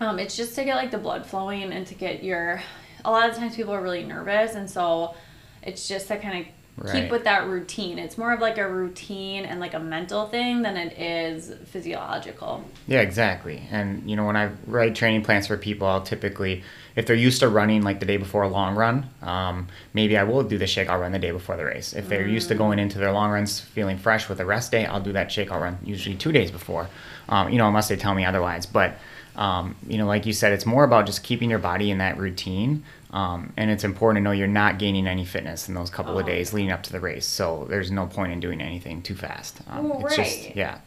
Um, 0.00 0.18
it's 0.18 0.36
just 0.36 0.54
to 0.56 0.64
get 0.64 0.76
like 0.76 0.90
the 0.90 0.98
blood 0.98 1.26
flowing 1.26 1.72
and 1.72 1.86
to 1.86 1.94
get 1.94 2.22
your. 2.22 2.62
A 3.04 3.10
lot 3.10 3.30
of 3.30 3.36
times 3.36 3.56
people 3.56 3.72
are 3.72 3.82
really 3.82 4.04
nervous, 4.04 4.54
and 4.54 4.70
so 4.70 5.14
it's 5.62 5.88
just 5.88 6.08
to 6.08 6.18
kind 6.18 6.40
of 6.40 6.46
Right. 6.80 7.02
keep 7.02 7.10
with 7.10 7.24
that 7.24 7.46
routine. 7.46 7.98
It's 7.98 8.16
more 8.16 8.32
of 8.32 8.40
like 8.40 8.58
a 8.58 8.68
routine 8.68 9.44
and 9.44 9.60
like 9.60 9.74
a 9.74 9.78
mental 9.78 10.26
thing 10.28 10.62
than 10.62 10.76
it 10.76 10.98
is 10.98 11.52
physiological. 11.66 12.64
Yeah, 12.86 13.00
exactly. 13.00 13.62
And 13.70 14.08
you 14.08 14.16
know, 14.16 14.24
when 14.24 14.36
I 14.36 14.50
write 14.66 14.94
training 14.94 15.24
plans 15.24 15.46
for 15.46 15.56
people, 15.56 15.86
I'll 15.86 16.02
typically, 16.02 16.62
if 16.96 17.06
they're 17.06 17.16
used 17.16 17.40
to 17.40 17.48
running 17.48 17.82
like 17.82 18.00
the 18.00 18.06
day 18.06 18.16
before 18.16 18.42
a 18.42 18.48
long 18.48 18.76
run, 18.76 19.08
um, 19.22 19.68
maybe 19.92 20.16
I 20.16 20.24
will 20.24 20.42
do 20.42 20.58
the 20.58 20.66
shakeout 20.66 21.00
run 21.00 21.12
the 21.12 21.18
day 21.18 21.30
before 21.30 21.56
the 21.56 21.64
race. 21.64 21.92
If 21.92 22.08
they're 22.08 22.26
used 22.26 22.48
to 22.48 22.54
going 22.54 22.78
into 22.78 22.98
their 22.98 23.12
long 23.12 23.30
runs 23.30 23.60
feeling 23.60 23.98
fresh 23.98 24.28
with 24.28 24.40
a 24.40 24.44
rest 24.46 24.70
day, 24.72 24.86
I'll 24.86 25.00
do 25.00 25.12
that 25.12 25.28
shakeout 25.28 25.60
run 25.60 25.78
usually 25.84 26.16
two 26.16 26.32
days 26.32 26.50
before. 26.50 26.88
Um, 27.28 27.50
you 27.50 27.58
know, 27.58 27.68
unless 27.68 27.88
they 27.88 27.96
tell 27.96 28.14
me 28.14 28.24
otherwise. 28.24 28.66
But 28.66 28.98
um, 29.38 29.76
you 29.86 29.98
know, 29.98 30.06
like 30.06 30.26
you 30.26 30.32
said, 30.32 30.52
it's 30.52 30.66
more 30.66 30.82
about 30.82 31.06
just 31.06 31.22
keeping 31.22 31.48
your 31.48 31.60
body 31.60 31.92
in 31.92 31.98
that 31.98 32.18
routine. 32.18 32.82
Um, 33.10 33.52
and 33.56 33.70
it's 33.70 33.84
important 33.84 34.18
to 34.18 34.24
know 34.24 34.32
you're 34.32 34.46
not 34.46 34.78
gaining 34.78 35.06
any 35.06 35.24
fitness 35.24 35.68
in 35.68 35.74
those 35.74 35.88
couple 35.90 36.18
of 36.18 36.24
Oh. 36.24 36.28
days 36.28 36.52
leading 36.52 36.70
up 36.70 36.82
to 36.84 36.92
the 36.92 37.00
race. 37.00 37.24
So 37.26 37.66
there's 37.70 37.90
no 37.90 38.06
point 38.06 38.32
in 38.32 38.40
doing 38.40 38.60
anything 38.60 39.00
too 39.02 39.14
fast. 39.14 39.60
Um, 39.68 39.88
Well, 39.88 40.06
it's 40.06 40.16
just 40.16 40.54
yeah. 40.56 40.78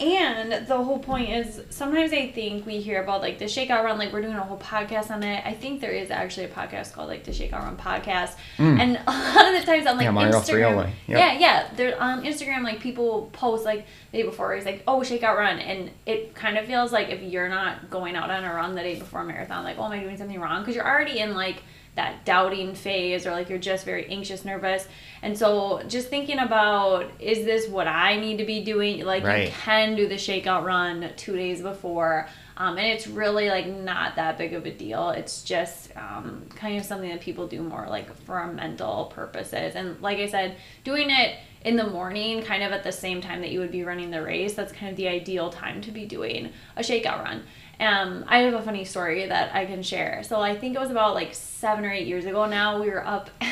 And 0.00 0.66
the 0.66 0.76
whole 0.76 0.98
point 0.98 1.30
is 1.30 1.60
sometimes 1.70 2.12
I 2.12 2.30
think 2.30 2.64
we 2.66 2.78
hear 2.80 3.02
about 3.02 3.20
like 3.20 3.38
the 3.38 3.46
shakeout 3.46 3.82
run, 3.82 3.98
like 3.98 4.12
we're 4.12 4.22
doing 4.22 4.36
a 4.36 4.42
whole 4.42 4.58
podcast 4.58 5.10
on 5.10 5.22
it. 5.22 5.42
I 5.44 5.54
think 5.54 5.80
there 5.80 5.90
is 5.90 6.10
actually 6.10 6.46
a 6.46 6.48
podcast 6.50 6.92
called 6.92 7.08
like 7.08 7.24
the 7.24 7.32
shakeout 7.32 7.62
run 7.62 7.76
podcast. 7.76 8.36
And 8.58 8.96
a 9.06 9.10
lot 9.10 9.52
of 9.54 9.60
the 9.60 9.66
times 9.66 9.86
on 9.86 9.96
like 9.96 10.04
Mm. 10.04 10.04
Yeah, 10.04 10.10
Mario 10.12 10.32
Instagram. 10.40 10.76
Yep. 11.08 11.18
Yeah, 11.18 11.38
yeah. 11.38 11.70
They're 11.74 12.00
on 12.00 12.22
Instagram, 12.24 12.62
like 12.62 12.80
people 12.80 13.28
post 13.32 13.64
like 13.64 13.86
the 14.12 14.18
day 14.18 14.24
before 14.24 14.54
it's 14.54 14.66
like, 14.66 14.82
oh, 14.86 15.00
shakeout 15.00 15.36
run. 15.36 15.58
And 15.58 15.90
it 16.06 16.34
kind 16.34 16.56
of 16.58 16.66
feels 16.66 16.92
like 16.92 17.08
if 17.08 17.20
you're 17.22 17.48
not 17.48 17.90
going 17.90 18.14
out 18.14 18.30
on 18.30 18.44
a 18.44 18.54
run 18.54 18.74
the 18.76 18.82
day 18.82 18.98
before 18.98 19.22
a 19.22 19.24
marathon, 19.24 19.64
like, 19.64 19.78
oh, 19.78 19.84
am 19.86 19.92
I 19.92 20.00
doing 20.00 20.16
something 20.16 20.38
wrong? 20.40 20.60
Because 20.62 20.76
you're 20.76 20.86
already 20.86 21.18
in 21.18 21.34
like 21.34 21.62
that 21.98 22.24
doubting 22.24 22.74
phase 22.76 23.26
or 23.26 23.32
like 23.32 23.48
you're 23.50 23.58
just 23.58 23.84
very 23.84 24.06
anxious, 24.06 24.44
nervous. 24.44 24.86
And 25.20 25.36
so 25.36 25.82
just 25.88 26.08
thinking 26.08 26.38
about 26.38 27.10
is 27.18 27.44
this 27.44 27.68
what 27.68 27.88
I 27.88 28.16
need 28.20 28.38
to 28.38 28.44
be 28.44 28.62
doing? 28.62 29.04
Like 29.04 29.24
Right. 29.24 29.48
you 29.48 29.52
can 29.52 29.96
do 29.96 30.06
the 30.06 30.14
shakeout 30.14 30.64
run 30.64 31.10
two 31.16 31.34
days 31.36 31.60
before. 31.60 32.28
Um, 32.56 32.76
and 32.78 32.86
it's 32.86 33.06
really 33.08 33.48
like 33.48 33.66
not 33.66 34.16
that 34.16 34.38
big 34.38 34.52
of 34.52 34.64
a 34.64 34.70
deal. 34.70 35.10
It's 35.10 35.42
just 35.42 35.96
um, 35.96 36.46
kind 36.54 36.78
of 36.78 36.84
something 36.84 37.10
that 37.10 37.20
people 37.20 37.46
do 37.48 37.62
more 37.62 37.86
like 37.88 38.14
for 38.24 38.46
mental 38.46 39.06
purposes. 39.14 39.74
And 39.74 40.00
like 40.00 40.18
I 40.18 40.26
said, 40.28 40.56
doing 40.84 41.10
it 41.10 41.36
in 41.64 41.74
the 41.76 41.86
morning, 41.86 42.42
kind 42.42 42.62
of 42.62 42.70
at 42.70 42.84
the 42.84 42.92
same 42.92 43.20
time 43.20 43.40
that 43.40 43.50
you 43.50 43.58
would 43.58 43.72
be 43.72 43.82
running 43.82 44.10
the 44.12 44.22
race, 44.22 44.54
that's 44.54 44.72
kind 44.72 44.90
of 44.90 44.96
the 44.96 45.08
ideal 45.08 45.50
time 45.50 45.80
to 45.82 45.90
be 45.90 46.04
doing 46.06 46.52
a 46.76 46.80
shakeout 46.82 47.24
run. 47.24 47.42
Um, 47.80 48.24
I 48.26 48.38
have 48.38 48.54
a 48.54 48.62
funny 48.62 48.84
story 48.84 49.26
that 49.26 49.54
I 49.54 49.64
can 49.64 49.82
share. 49.82 50.22
So 50.24 50.40
I 50.40 50.56
think 50.58 50.74
it 50.74 50.80
was 50.80 50.90
about 50.90 51.14
like 51.14 51.34
seven 51.34 51.84
or 51.84 51.92
eight 51.92 52.08
years 52.08 52.24
ago 52.24 52.46
now. 52.46 52.80
We 52.80 52.90
were 52.90 53.06
up, 53.06 53.30
I 53.40 53.46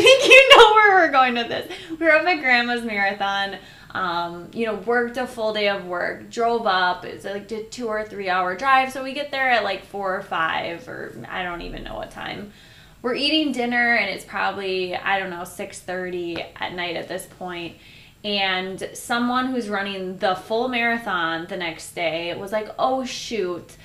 think 0.00 0.28
you 0.28 0.56
know 0.56 0.74
where 0.74 0.94
we're 0.96 1.10
going 1.12 1.34
with 1.34 1.48
this. 1.48 1.72
We 1.90 2.04
were 2.04 2.12
up 2.12 2.26
at 2.26 2.40
Grandma's 2.40 2.82
Marathon. 2.82 3.56
Um, 3.92 4.50
you 4.54 4.66
know, 4.66 4.74
worked 4.74 5.18
a 5.18 5.26
full 5.26 5.52
day 5.52 5.68
of 5.68 5.86
work, 5.86 6.30
drove 6.30 6.66
up. 6.66 7.04
It's 7.04 7.24
like 7.24 7.50
a 7.50 7.64
two 7.64 7.88
or 7.88 8.04
three 8.04 8.28
hour 8.28 8.56
drive. 8.56 8.92
So 8.92 9.04
we 9.04 9.12
get 9.12 9.30
there 9.30 9.50
at 9.50 9.64
like 9.64 9.84
four 9.84 10.16
or 10.16 10.22
five, 10.22 10.86
or 10.88 11.14
I 11.28 11.42
don't 11.42 11.62
even 11.62 11.84
know 11.84 11.94
what 11.94 12.10
time. 12.10 12.52
We're 13.02 13.14
eating 13.14 13.52
dinner, 13.52 13.96
and 13.96 14.08
it's 14.08 14.24
probably 14.24 14.96
I 14.96 15.18
don't 15.18 15.30
know 15.30 15.44
six 15.44 15.78
thirty 15.78 16.40
at 16.40 16.74
night 16.74 16.96
at 16.96 17.08
this 17.08 17.26
point 17.38 17.76
and 18.24 18.90
someone 18.94 19.48
who's 19.48 19.68
running 19.68 20.18
the 20.18 20.34
full 20.34 20.68
marathon 20.68 21.46
the 21.48 21.56
next 21.56 21.92
day 21.94 22.34
was 22.34 22.52
like, 22.52 22.68
"Oh 22.78 23.04
shoot, 23.04 23.76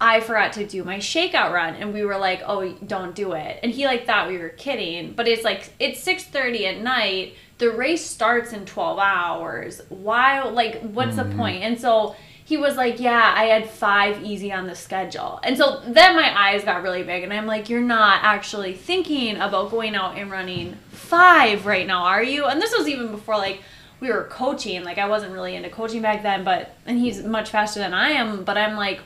I 0.00 0.20
forgot 0.20 0.52
to 0.54 0.66
do 0.66 0.84
my 0.84 0.98
shakeout 0.98 1.52
run." 1.52 1.74
And 1.74 1.92
we 1.92 2.04
were 2.04 2.16
like, 2.16 2.42
"Oh, 2.46 2.72
don't 2.86 3.14
do 3.14 3.32
it." 3.32 3.58
And 3.62 3.72
he 3.72 3.86
like 3.86 4.06
thought 4.06 4.28
we 4.28 4.38
were 4.38 4.50
kidding, 4.50 5.12
but 5.12 5.26
it's 5.26 5.44
like 5.44 5.70
it's 5.78 6.00
6:30 6.04 6.66
at 6.66 6.80
night. 6.80 7.34
The 7.58 7.70
race 7.70 8.04
starts 8.04 8.52
in 8.52 8.64
12 8.64 8.98
hours. 8.98 9.82
Why 9.88 10.42
like 10.44 10.80
what's 10.82 11.16
the 11.16 11.24
mm-hmm. 11.24 11.38
point? 11.38 11.62
And 11.64 11.80
so 11.80 12.14
he 12.44 12.56
was 12.56 12.76
like, 12.76 13.00
"Yeah, 13.00 13.32
I 13.36 13.46
had 13.46 13.68
5 13.68 14.22
easy 14.22 14.52
on 14.52 14.68
the 14.68 14.76
schedule." 14.76 15.40
And 15.42 15.58
so 15.58 15.80
then 15.84 16.14
my 16.14 16.32
eyes 16.48 16.62
got 16.64 16.84
really 16.84 17.02
big 17.02 17.24
and 17.24 17.32
I'm 17.32 17.46
like, 17.46 17.68
"You're 17.68 17.80
not 17.80 18.22
actually 18.22 18.74
thinking 18.74 19.36
about 19.36 19.72
going 19.72 19.96
out 19.96 20.16
and 20.16 20.30
running 20.30 20.76
5 20.92 21.66
right 21.66 21.86
now, 21.88 22.04
are 22.04 22.22
you?" 22.22 22.46
And 22.46 22.62
this 22.62 22.72
was 22.76 22.86
even 22.88 23.10
before 23.10 23.36
like 23.36 23.62
we 24.00 24.10
were 24.10 24.24
coaching. 24.24 24.82
Like 24.82 24.98
I 24.98 25.08
wasn't 25.08 25.32
really 25.32 25.54
into 25.54 25.70
coaching 25.70 26.02
back 26.02 26.22
then, 26.22 26.42
but 26.44 26.74
and 26.86 26.98
he's 26.98 27.22
much 27.22 27.50
faster 27.50 27.80
than 27.80 27.94
I 27.94 28.10
am. 28.10 28.44
But 28.44 28.56
I'm 28.56 28.76
like, 28.76 29.00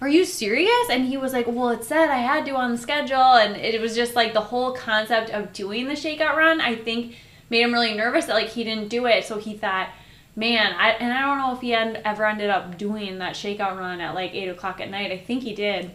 are 0.00 0.08
you 0.08 0.24
serious? 0.24 0.88
And 0.90 1.06
he 1.06 1.16
was 1.16 1.32
like, 1.32 1.46
well, 1.46 1.68
it 1.70 1.84
said 1.84 2.08
I 2.08 2.18
had 2.18 2.46
to 2.46 2.56
on 2.56 2.72
the 2.72 2.78
schedule, 2.78 3.16
and 3.16 3.56
it 3.56 3.80
was 3.80 3.94
just 3.94 4.14
like 4.14 4.32
the 4.32 4.40
whole 4.40 4.72
concept 4.72 5.30
of 5.30 5.52
doing 5.52 5.86
the 5.86 5.94
shakeout 5.94 6.36
run. 6.36 6.60
I 6.60 6.76
think 6.76 7.16
made 7.50 7.62
him 7.62 7.72
really 7.72 7.94
nervous 7.94 8.26
that 8.26 8.34
like 8.34 8.48
he 8.48 8.64
didn't 8.64 8.88
do 8.88 9.06
it, 9.06 9.24
so 9.24 9.38
he 9.38 9.54
thought. 9.54 9.90
Man, 10.36 10.72
I 10.74 10.90
and 10.90 11.12
I 11.12 11.22
don't 11.22 11.38
know 11.38 11.52
if 11.52 11.60
he 11.60 11.74
end, 11.74 12.00
ever 12.04 12.24
ended 12.24 12.48
up 12.48 12.78
doing 12.78 13.18
that 13.18 13.34
shakeout 13.34 13.76
run 13.76 14.00
at 14.00 14.14
like 14.14 14.36
eight 14.36 14.48
o'clock 14.48 14.80
at 14.80 14.88
night. 14.88 15.10
I 15.10 15.18
think 15.18 15.42
he 15.42 15.52
did, 15.52 15.90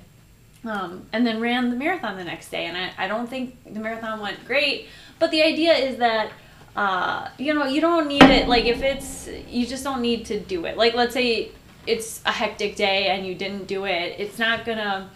um, 0.65 1.05
and 1.13 1.25
then 1.25 1.39
ran 1.39 1.69
the 1.69 1.77
marathon 1.77 2.17
the 2.17 2.25
next 2.25 2.49
day. 2.49 2.65
And 2.65 2.75
I, 2.75 2.91
I 2.97 3.07
don't 3.07 3.29
think 3.29 3.55
the 3.63 3.79
marathon 3.79 4.19
went 4.19 4.43
great, 4.45 4.89
but 5.17 5.31
the 5.31 5.41
idea 5.41 5.73
is 5.75 5.95
that 5.99 6.33
uh, 6.75 7.29
you 7.37 7.53
know, 7.53 7.65
you 7.65 7.81
don't 7.81 8.07
need 8.07 8.23
it. 8.23 8.47
Like, 8.47 8.65
if 8.65 8.81
it's, 8.81 9.29
you 9.49 9.65
just 9.65 9.83
don't 9.83 10.01
need 10.01 10.25
to 10.27 10.39
do 10.39 10.65
it. 10.65 10.77
Like, 10.77 10.93
let's 10.93 11.13
say 11.13 11.51
it's 11.85 12.21
a 12.25 12.31
hectic 12.31 12.75
day 12.75 13.07
and 13.07 13.25
you 13.25 13.35
didn't 13.35 13.67
do 13.67 13.85
it, 13.85 14.15
it's 14.17 14.39
not 14.39 14.65
gonna, 14.65 15.09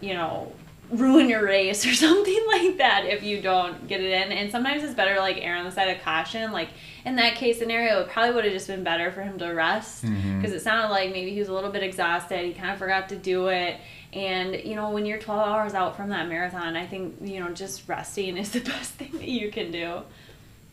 you 0.00 0.12
know, 0.12 0.52
ruin 0.90 1.28
your 1.28 1.44
race 1.44 1.86
or 1.86 1.94
something 1.94 2.40
like 2.48 2.76
that 2.76 3.06
if 3.06 3.22
you 3.22 3.40
don't 3.40 3.88
get 3.88 4.00
it 4.00 4.10
in. 4.10 4.32
And 4.32 4.50
sometimes 4.50 4.82
it's 4.82 4.94
better, 4.94 5.18
like, 5.18 5.38
err 5.38 5.56
on 5.56 5.64
the 5.64 5.70
side 5.72 5.88
of 5.88 6.02
caution. 6.02 6.52
Like, 6.52 6.68
in 7.06 7.16
that 7.16 7.36
case 7.36 7.58
scenario, 7.58 8.00
it 8.00 8.08
probably 8.08 8.34
would 8.34 8.44
have 8.44 8.52
just 8.52 8.66
been 8.66 8.84
better 8.84 9.10
for 9.10 9.22
him 9.22 9.38
to 9.38 9.48
rest 9.48 10.02
because 10.02 10.52
it 10.52 10.60
sounded 10.60 10.88
like 10.88 11.12
maybe 11.12 11.32
he 11.32 11.38
was 11.38 11.48
a 11.48 11.52
little 11.52 11.70
bit 11.70 11.82
exhausted. 11.82 12.44
He 12.44 12.52
kind 12.52 12.70
of 12.70 12.78
forgot 12.78 13.08
to 13.10 13.16
do 13.16 13.48
it. 13.48 13.78
And, 14.12 14.54
you 14.64 14.74
know, 14.76 14.90
when 14.90 15.06
you're 15.06 15.18
12 15.18 15.40
hours 15.40 15.74
out 15.74 15.96
from 15.96 16.10
that 16.10 16.28
marathon, 16.28 16.76
I 16.76 16.86
think, 16.86 17.16
you 17.20 17.40
know, 17.40 17.50
just 17.50 17.88
resting 17.88 18.36
is 18.36 18.50
the 18.52 18.60
best 18.70 18.92
thing 18.92 19.10
that 19.12 19.28
you 19.28 19.50
can 19.50 19.70
do. 19.70 20.02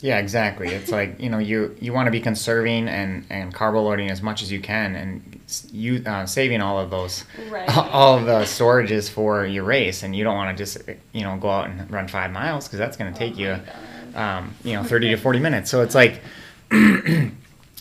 Yeah, 0.02 0.18
exactly. 0.18 0.70
It's 0.70 0.92
like 0.92 1.20
you 1.22 1.30
know 1.30 1.38
you 1.38 1.76
you 1.80 1.94
want 1.94 2.08
to 2.08 2.12
be 2.12 2.20
conserving 2.20 2.88
and 2.88 3.26
and 3.30 3.54
carbo 3.54 3.84
loading 3.84 4.10
as 4.10 4.22
much 4.22 4.42
as 4.42 4.52
you 4.52 4.60
can, 4.60 4.96
and 4.96 5.40
you 5.72 6.04
uh, 6.06 6.26
saving 6.26 6.60
all 6.62 6.80
of 6.80 6.90
those 6.90 7.24
Right. 7.50 7.70
all 7.94 8.18
of 8.18 8.26
the 8.26 8.40
storages 8.42 9.10
for 9.10 9.46
your 9.46 9.64
race, 9.64 10.02
and 10.04 10.16
you 10.16 10.24
don't 10.24 10.36
want 10.36 10.58
to 10.58 10.62
just 10.62 10.80
you 11.14 11.22
know 11.24 11.38
go 11.38 11.50
out 11.50 11.70
and 11.70 11.90
run 11.92 12.08
five 12.08 12.32
miles 12.32 12.68
because 12.68 12.80
that's 12.80 12.98
going 12.98 13.14
to 13.14 13.18
take 13.18 13.36
Oh 13.36 13.40
you 13.40 13.60
um, 14.20 14.54
you 14.64 14.74
know 14.74 14.84
thirty 14.92 15.10
to 15.10 15.18
forty 15.18 15.40
minutes. 15.40 15.70
So 15.70 15.82
it's 15.82 15.96
like. 15.96 16.22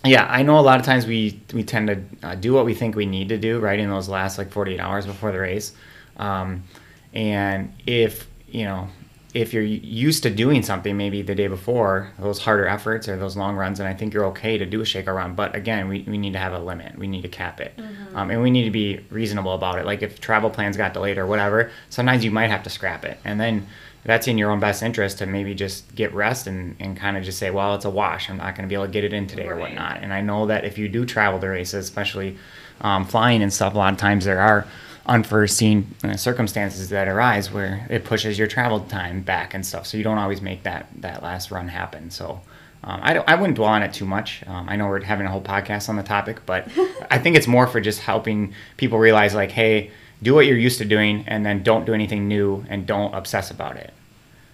Yeah, 0.02 0.26
I 0.30 0.42
know 0.44 0.58
a 0.58 0.62
lot 0.62 0.80
of 0.80 0.86
times 0.86 1.06
we 1.06 1.38
we 1.52 1.62
tend 1.62 1.88
to 1.88 2.26
uh, 2.26 2.34
do 2.34 2.54
what 2.54 2.64
we 2.64 2.72
think 2.72 2.96
we 2.96 3.04
need 3.04 3.28
to 3.28 3.36
do 3.36 3.58
right 3.60 3.78
in 3.78 3.90
those 3.90 4.08
last 4.08 4.38
like 4.38 4.50
48 4.50 4.80
hours 4.80 5.04
before 5.04 5.30
the 5.30 5.38
race. 5.38 5.74
Um, 6.16 6.64
and 7.12 7.74
if, 7.86 8.26
you 8.48 8.64
know, 8.64 8.88
if 9.32 9.52
you're 9.52 9.62
used 9.62 10.24
to 10.24 10.30
doing 10.30 10.62
something 10.62 10.96
maybe 10.96 11.22
the 11.22 11.34
day 11.34 11.46
before, 11.46 12.10
those 12.18 12.40
harder 12.40 12.66
efforts 12.66 13.08
or 13.08 13.16
those 13.16 13.36
long 13.36 13.56
runs, 13.56 13.78
and 13.78 13.88
I 13.88 13.94
think 13.94 14.12
you're 14.12 14.26
okay 14.26 14.58
to 14.58 14.66
do 14.66 14.80
a 14.80 14.84
shakeout 14.84 15.14
run. 15.14 15.34
But 15.34 15.54
again, 15.54 15.88
we, 15.88 16.02
we 16.02 16.18
need 16.18 16.32
to 16.32 16.38
have 16.38 16.52
a 16.52 16.58
limit. 16.58 16.98
We 16.98 17.06
need 17.06 17.22
to 17.22 17.28
cap 17.28 17.60
it. 17.60 17.72
Um, 18.14 18.30
and 18.30 18.42
we 18.42 18.50
need 18.50 18.64
to 18.64 18.70
be 18.70 19.04
reasonable 19.10 19.54
about 19.54 19.78
it. 19.78 19.86
Like 19.86 20.02
if 20.02 20.20
travel 20.20 20.50
plans 20.50 20.76
got 20.76 20.94
delayed 20.94 21.16
or 21.16 21.26
whatever, 21.26 21.70
sometimes 21.90 22.24
you 22.24 22.32
might 22.32 22.50
have 22.50 22.64
to 22.64 22.70
scrap 22.70 23.04
it. 23.04 23.18
And 23.24 23.40
then 23.40 23.68
that's 24.02 24.26
in 24.26 24.38
your 24.38 24.50
own 24.50 24.58
best 24.60 24.82
interest 24.82 25.18
to 25.18 25.26
maybe 25.26 25.54
just 25.54 25.94
get 25.94 26.12
rest 26.12 26.46
and, 26.46 26.74
and 26.80 26.96
kind 26.96 27.16
of 27.16 27.22
just 27.22 27.38
say, 27.38 27.50
well, 27.50 27.74
it's 27.74 27.84
a 27.84 27.90
wash. 27.90 28.30
I'm 28.30 28.38
not 28.38 28.56
going 28.56 28.66
to 28.66 28.68
be 28.68 28.74
able 28.74 28.86
to 28.86 28.90
get 28.90 29.04
it 29.04 29.12
in 29.12 29.26
today 29.26 29.46
or 29.46 29.56
whatnot. 29.56 29.98
And 30.02 30.12
I 30.12 30.22
know 30.22 30.46
that 30.46 30.64
if 30.64 30.78
you 30.78 30.88
do 30.88 31.04
travel 31.04 31.38
to 31.38 31.46
races, 31.46 31.84
especially 31.84 32.36
um, 32.80 33.04
flying 33.04 33.42
and 33.42 33.52
stuff, 33.52 33.74
a 33.74 33.78
lot 33.78 33.92
of 33.92 33.98
times 33.98 34.24
there 34.24 34.40
are 34.40 34.66
unforeseen 35.10 35.94
circumstances 36.16 36.88
that 36.88 37.08
arise 37.08 37.52
where 37.52 37.86
it 37.90 38.04
pushes 38.04 38.38
your 38.38 38.46
travel 38.46 38.80
time 38.80 39.20
back 39.20 39.52
and 39.52 39.66
stuff. 39.66 39.86
So 39.86 39.98
you 39.98 40.04
don't 40.04 40.18
always 40.18 40.40
make 40.40 40.62
that 40.62 40.86
that 41.02 41.22
last 41.22 41.50
run 41.50 41.68
happen. 41.68 42.10
So. 42.10 42.40
Um, 42.82 42.98
I, 43.02 43.12
don't, 43.12 43.28
I 43.28 43.34
wouldn't 43.34 43.56
dwell 43.56 43.68
on 43.68 43.82
it 43.82 43.92
too 43.92 44.06
much. 44.06 44.42
Um, 44.46 44.66
I 44.66 44.74
know 44.76 44.86
we're 44.86 45.02
having 45.02 45.26
a 45.26 45.30
whole 45.30 45.42
podcast 45.42 45.90
on 45.90 45.96
the 45.96 46.02
topic, 46.02 46.46
but 46.46 46.66
I 47.10 47.18
think 47.18 47.36
it's 47.36 47.46
more 47.46 47.66
for 47.66 47.78
just 47.78 48.00
helping 48.00 48.54
people 48.78 48.98
realize, 48.98 49.34
like, 49.34 49.50
hey, 49.50 49.90
do 50.22 50.34
what 50.34 50.46
you're 50.46 50.56
used 50.56 50.78
to 50.78 50.86
doing, 50.86 51.24
and 51.26 51.44
then 51.44 51.62
don't 51.62 51.84
do 51.84 51.92
anything 51.92 52.26
new, 52.26 52.64
and 52.70 52.86
don't 52.86 53.12
obsess 53.12 53.50
about 53.50 53.76
it. 53.76 53.92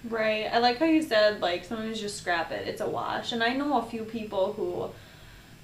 Right. 0.08 0.48
I 0.52 0.58
like 0.58 0.78
how 0.78 0.86
you 0.86 1.02
said 1.02 1.40
like 1.40 1.64
sometimes 1.64 2.00
just 2.00 2.18
scrap 2.18 2.50
it. 2.52 2.66
It's 2.68 2.80
a 2.80 2.88
wash. 2.88 3.32
And 3.32 3.42
I 3.42 3.54
know 3.54 3.78
a 3.78 3.82
few 3.84 4.04
people 4.04 4.52
who 4.52 4.90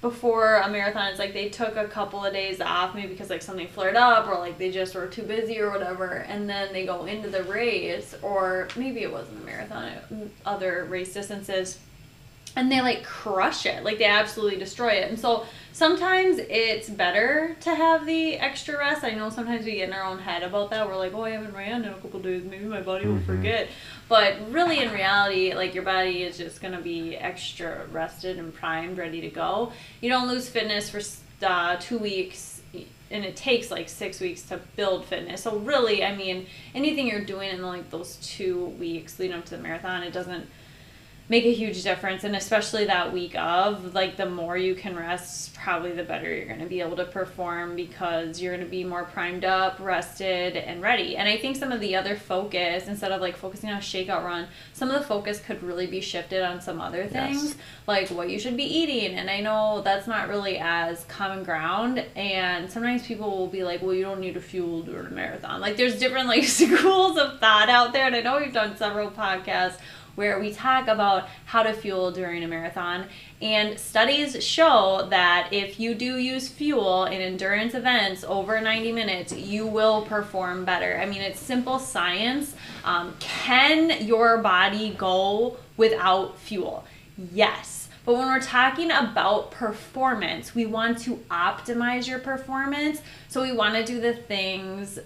before 0.03 0.57
a 0.57 0.69
marathon 0.69 1.07
it's 1.07 1.17
like 1.17 1.33
they 1.33 1.47
took 1.47 1.77
a 1.77 1.87
couple 1.87 2.23
of 2.23 2.33
days 2.33 2.59
off 2.59 2.93
maybe 2.93 3.07
because 3.07 3.29
like 3.29 3.41
something 3.41 3.67
flared 3.69 3.95
up 3.95 4.27
or 4.27 4.37
like 4.37 4.57
they 4.57 4.69
just 4.69 4.93
were 4.93 5.07
too 5.07 5.23
busy 5.23 5.59
or 5.61 5.71
whatever 5.71 6.25
and 6.27 6.47
then 6.47 6.71
they 6.73 6.85
go 6.85 7.05
into 7.05 7.29
the 7.29 7.41
race 7.43 8.13
or 8.21 8.67
maybe 8.75 9.01
it 9.01 9.11
wasn't 9.11 9.41
a 9.41 9.45
marathon 9.45 9.93
other 10.45 10.83
race 10.89 11.13
distances 11.13 11.79
and 12.55 12.71
they 12.71 12.81
like 12.81 13.03
crush 13.03 13.65
it. 13.65 13.83
Like 13.83 13.97
they 13.97 14.05
absolutely 14.05 14.59
destroy 14.59 14.89
it. 14.91 15.09
And 15.09 15.17
so 15.17 15.47
sometimes 15.71 16.37
it's 16.37 16.87
better 16.87 17.57
to 17.61 17.73
have 17.73 18.05
the 18.05 18.35
extra 18.35 18.77
rest. 18.77 19.03
I 19.03 19.15
know 19.15 19.31
sometimes 19.31 19.65
we 19.65 19.71
get 19.77 19.87
in 19.89 19.93
our 19.95 20.03
own 20.03 20.19
head 20.19 20.43
about 20.43 20.69
that. 20.69 20.87
We're 20.87 20.95
like 20.95 21.15
oh 21.15 21.23
i 21.23 21.31
haven't 21.31 21.55
ran 21.55 21.83
in 21.83 21.89
a 21.89 21.95
couple 21.95 22.19
days. 22.19 22.43
Maybe 22.43 22.65
my 22.65 22.81
body 22.81 23.07
will 23.07 23.15
Mhm. 23.15 23.25
forget 23.25 23.69
but 24.09 24.35
really 24.51 24.79
in 24.79 24.91
reality 24.91 25.53
like 25.53 25.73
your 25.73 25.83
body 25.83 26.23
is 26.23 26.37
just 26.37 26.61
going 26.61 26.73
to 26.73 26.81
be 26.81 27.15
extra 27.15 27.85
rested 27.91 28.37
and 28.37 28.53
primed 28.53 28.97
ready 28.97 29.21
to 29.21 29.29
go. 29.29 29.71
You 30.01 30.09
don't 30.09 30.27
lose 30.27 30.49
fitness 30.49 30.89
for 30.89 31.01
uh, 31.45 31.77
two 31.79 31.97
weeks 31.97 32.61
and 33.11 33.23
it 33.23 33.35
takes 33.35 33.69
like 33.69 33.87
six 33.89 34.19
weeks 34.19 34.41
to 34.43 34.59
build 34.75 35.05
fitness. 35.05 35.43
So 35.43 35.57
really 35.57 36.03
i 36.03 36.15
mean 36.15 36.47
anything 36.73 37.07
you're 37.07 37.25
doing 37.25 37.49
in 37.49 37.61
like 37.61 37.89
those 37.89 38.15
two 38.17 38.65
weeks 38.65 39.19
leading 39.19 39.37
up 39.37 39.45
to 39.45 39.57
the 39.57 39.61
marathon 39.61 40.03
it 40.03 40.13
doesn't 40.13 40.47
make 41.29 41.45
a 41.45 41.53
huge 41.53 41.81
difference 41.83 42.25
and 42.25 42.35
especially 42.35 42.83
that 42.85 43.11
week 43.13 43.33
of 43.37 43.93
like 43.95 44.17
the 44.17 44.25
more 44.25 44.57
you 44.57 44.75
can 44.75 44.93
rest 44.95 45.53
probably 45.55 45.93
the 45.93 46.03
better 46.03 46.33
you're 46.35 46.45
going 46.45 46.59
to 46.59 46.65
be 46.65 46.81
able 46.81 46.97
to 46.97 47.05
perform 47.05 47.75
because 47.77 48.41
you're 48.41 48.53
going 48.53 48.63
to 48.63 48.69
be 48.69 48.83
more 48.83 49.05
primed 49.05 49.45
up 49.45 49.79
rested 49.79 50.57
and 50.57 50.81
ready 50.81 51.15
and 51.15 51.29
i 51.29 51.37
think 51.37 51.55
some 51.55 51.71
of 51.71 51.79
the 51.79 51.95
other 51.95 52.17
focus 52.17 52.87
instead 52.89 53.11
of 53.13 53.21
like 53.21 53.37
focusing 53.37 53.69
on 53.69 53.77
a 53.77 53.81
shakeout 53.81 54.23
run 54.25 54.45
some 54.73 54.91
of 54.91 54.99
the 54.99 55.07
focus 55.07 55.39
could 55.39 55.63
really 55.63 55.87
be 55.87 56.01
shifted 56.01 56.43
on 56.43 56.59
some 56.59 56.81
other 56.81 57.07
things 57.07 57.43
Yes. 57.43 57.55
like 57.87 58.09
what 58.09 58.29
you 58.29 58.37
should 58.37 58.57
be 58.57 58.65
eating 58.65 59.17
and 59.17 59.29
i 59.29 59.39
know 59.39 59.81
that's 59.81 60.07
not 60.07 60.27
really 60.27 60.57
as 60.59 61.05
common 61.05 61.45
ground 61.45 62.03
and 62.17 62.69
sometimes 62.69 63.07
people 63.07 63.31
will 63.31 63.47
be 63.47 63.63
like 63.63 63.81
well 63.81 63.93
you 63.93 64.03
don't 64.03 64.19
need 64.19 64.33
to 64.33 64.41
fuel 64.41 64.81
during 64.81 65.07
a 65.07 65.11
marathon 65.11 65.61
like 65.61 65.77
there's 65.77 65.97
different 65.97 66.27
like 66.27 66.43
schools 66.43 67.17
of 67.17 67.39
thought 67.39 67.69
out 67.69 67.93
there 67.93 68.07
and 68.07 68.15
i 68.15 68.19
know 68.21 68.37
we've 68.41 68.53
done 68.53 68.75
several 68.75 69.09
podcasts 69.09 69.77
where 70.15 70.39
we 70.39 70.51
talk 70.51 70.87
about 70.87 71.27
how 71.45 71.63
to 71.63 71.73
fuel 71.73 72.11
during 72.11 72.43
a 72.43 72.47
marathon. 72.47 73.05
And 73.41 73.79
studies 73.79 74.43
show 74.43 75.07
that 75.09 75.49
if 75.51 75.79
you 75.79 75.95
do 75.95 76.17
use 76.17 76.47
fuel 76.47 77.05
in 77.05 77.21
endurance 77.21 77.73
events 77.73 78.23
over 78.23 78.59
90 78.61 78.91
minutes, 78.91 79.33
you 79.33 79.65
will 79.65 80.03
perform 80.03 80.65
better. 80.65 80.99
I 81.01 81.05
mean, 81.05 81.21
it's 81.21 81.39
simple 81.39 81.79
science. 81.79 82.55
Um, 82.83 83.15
can 83.19 84.05
your 84.05 84.37
body 84.37 84.93
go 84.97 85.57
without 85.77 86.37
fuel? 86.39 86.85
Yes. 87.31 87.89
But 88.05 88.15
when 88.15 88.27
we're 88.27 88.41
talking 88.41 88.91
about 88.91 89.51
performance, 89.51 90.53
we 90.53 90.65
want 90.65 90.99
to 90.99 91.15
optimize 91.31 92.07
your 92.07 92.19
performance. 92.19 93.01
So 93.29 93.41
we 93.41 93.53
want 93.53 93.75
to 93.75 93.85
do 93.85 94.01
the 94.01 94.13
things 94.13 94.99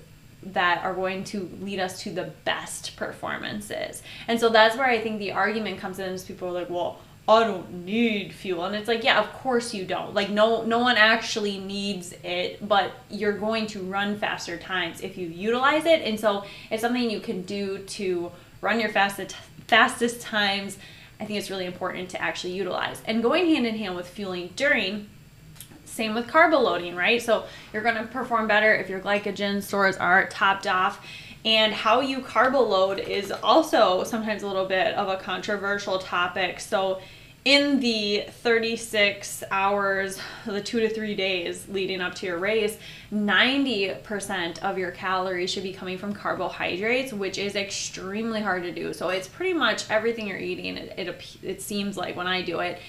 that 0.54 0.84
are 0.84 0.94
going 0.94 1.24
to 1.26 1.50
lead 1.62 1.80
us 1.80 2.02
to 2.04 2.12
the 2.12 2.32
best 2.46 2.96
performances. 2.96 4.02
And 4.28 4.40
so 4.40 4.50
that's 4.50 4.78
where 4.78 4.88
I 4.88 5.00
think 5.00 5.20
the 5.20 5.32
argument 5.32 5.80
comes 5.80 6.00
in 6.00 6.10
is 6.10 6.24
people 6.24 6.48
are 6.50 6.52
like, 6.52 6.70
well, 6.70 7.00
I 7.30 7.44
don't 7.44 7.84
need 7.84 8.34
fuel. 8.34 8.64
And 8.66 8.76
it's 8.76 8.88
like, 8.88 9.04
yeah, 9.04 9.20
of 9.20 9.32
course 9.34 9.74
you 9.74 9.86
don't. 9.86 10.14
Like 10.14 10.30
no 10.30 10.64
no 10.64 10.80
one 10.80 10.96
actually 10.96 11.60
needs 11.60 12.14
it, 12.24 12.66
but 12.66 12.94
you're 13.10 13.38
going 13.38 13.68
to 13.68 13.82
run 13.82 14.18
faster 14.18 14.58
times 14.58 15.02
if 15.02 15.18
you 15.18 15.28
utilize 15.28 15.86
it. 15.86 16.02
And 16.02 16.18
so 16.18 16.46
it's 16.72 16.82
something 16.82 17.10
you 17.10 17.20
can 17.20 17.42
do 17.42 17.80
to 17.80 18.32
run 18.62 18.80
your 18.80 18.90
fastest 18.90 19.36
fastest 19.68 20.22
times. 20.22 20.78
I 21.20 21.26
think 21.26 21.40
it's 21.40 21.50
really 21.50 21.66
important 21.66 22.10
to 22.12 22.22
actually 22.22 22.54
utilize. 22.54 23.02
And 23.06 23.22
going 23.22 23.48
hand 23.48 23.66
in 23.66 23.76
hand 23.76 23.96
with 23.96 24.08
fueling 24.08 24.52
during 24.56 25.10
same 25.98 26.14
with 26.14 26.28
carb 26.28 26.54
loading, 26.54 26.96
right? 26.96 27.22
So 27.22 27.46
you're 27.74 27.84
going 27.84 27.96
to 27.96 28.04
perform 28.04 28.48
better 28.48 28.74
if 28.74 28.90
your 28.90 29.00
glycogen 29.00 29.62
stores 29.62 29.98
are 29.98 30.28
topped 30.28 30.68
off. 30.68 31.06
And 31.44 31.74
how 31.74 32.02
you 32.02 32.20
carb 32.20 32.54
load 32.54 33.00
is 33.00 33.32
also 33.32 34.04
sometimes 34.04 34.44
a 34.44 34.48
little 34.48 34.66
bit 34.66 34.94
of 34.96 35.08
a 35.08 35.18
controversial 35.18 36.00
topic. 36.00 36.60
So 36.60 37.02
in 37.46 37.80
the 37.80 38.26
36 38.30 39.42
hours, 39.52 40.20
the 40.46 40.62
two 40.62 40.82
to 40.82 40.90
three 40.90 41.16
days 41.16 41.66
leading 41.70 42.02
up 42.02 42.14
to 42.16 42.26
your 42.26 42.38
race, 42.38 42.78
90% 43.14 44.60
of 44.60 44.78
your 44.78 44.92
calories 44.92 45.50
should 45.50 45.64
be 45.64 45.72
coming 45.72 45.98
from 45.98 46.12
carbohydrates, 46.12 47.14
which 47.14 47.38
is 47.38 47.56
extremely 47.56 48.42
hard 48.42 48.64
to 48.64 48.74
do. 48.74 48.94
So 48.94 49.08
it's 49.08 49.30
pretty 49.30 49.54
much 49.54 49.90
everything 49.90 50.28
you're 50.28 50.38
eating, 50.38 50.76
it, 50.76 50.94
it, 50.98 51.38
it 51.42 51.62
seems 51.62 51.96
like 51.96 52.18
when 52.18 52.28
I 52.28 52.42
do 52.42 52.60
it, 52.60 52.80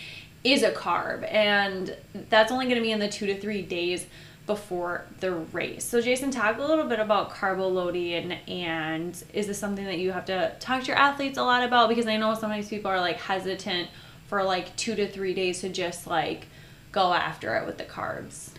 is 0.45 0.63
a 0.63 0.71
carb. 0.71 1.31
And 1.33 1.97
that's 2.31 2.53
only 2.53 2.67
going 2.67 2.77
to 2.77 2.83
be 2.83 2.93
in 2.93 2.99
the 2.99 3.09
two 3.09 3.27
to 3.27 3.39
three 3.39 3.63
days 3.63 4.07
before 4.47 5.05
the 5.21 5.33
race. 5.33 5.85
So, 5.85 6.01
Jason, 6.01 6.31
talk 6.31 6.59
a 6.59 6.63
little 6.63 6.87
bit 6.87 6.99
about 6.99 7.31
carbo 7.31 7.69
loading 7.69 8.33
and 8.33 9.23
is 9.35 9.47
this 9.47 9.59
something 9.59 9.85
that 9.85 9.99
you 9.99 10.11
have 10.13 10.25
to 10.27 10.55
talk 10.59 10.83
to 10.83 10.87
your 10.87 10.97
athletes 10.97 11.37
a 11.39 11.43
lot 11.43 11.63
about? 11.63 11.89
Because 11.89 12.07
I 12.07 12.17
know 12.17 12.35
sometimes 12.35 12.69
people 12.69 12.91
are 12.91 13.01
like 13.01 13.21
hesitant 13.21 13.89
for 14.27 14.43
like 14.43 14.75
two 14.77 14.95
to 14.95 15.07
three 15.07 15.35
days 15.35 15.61
to 15.61 15.69
just 15.69 16.07
like 16.07 16.47
go 16.93 17.13
after 17.13 17.57
it 17.57 17.67
with 17.67 17.79
the 17.79 17.85
carbs. 17.85 18.51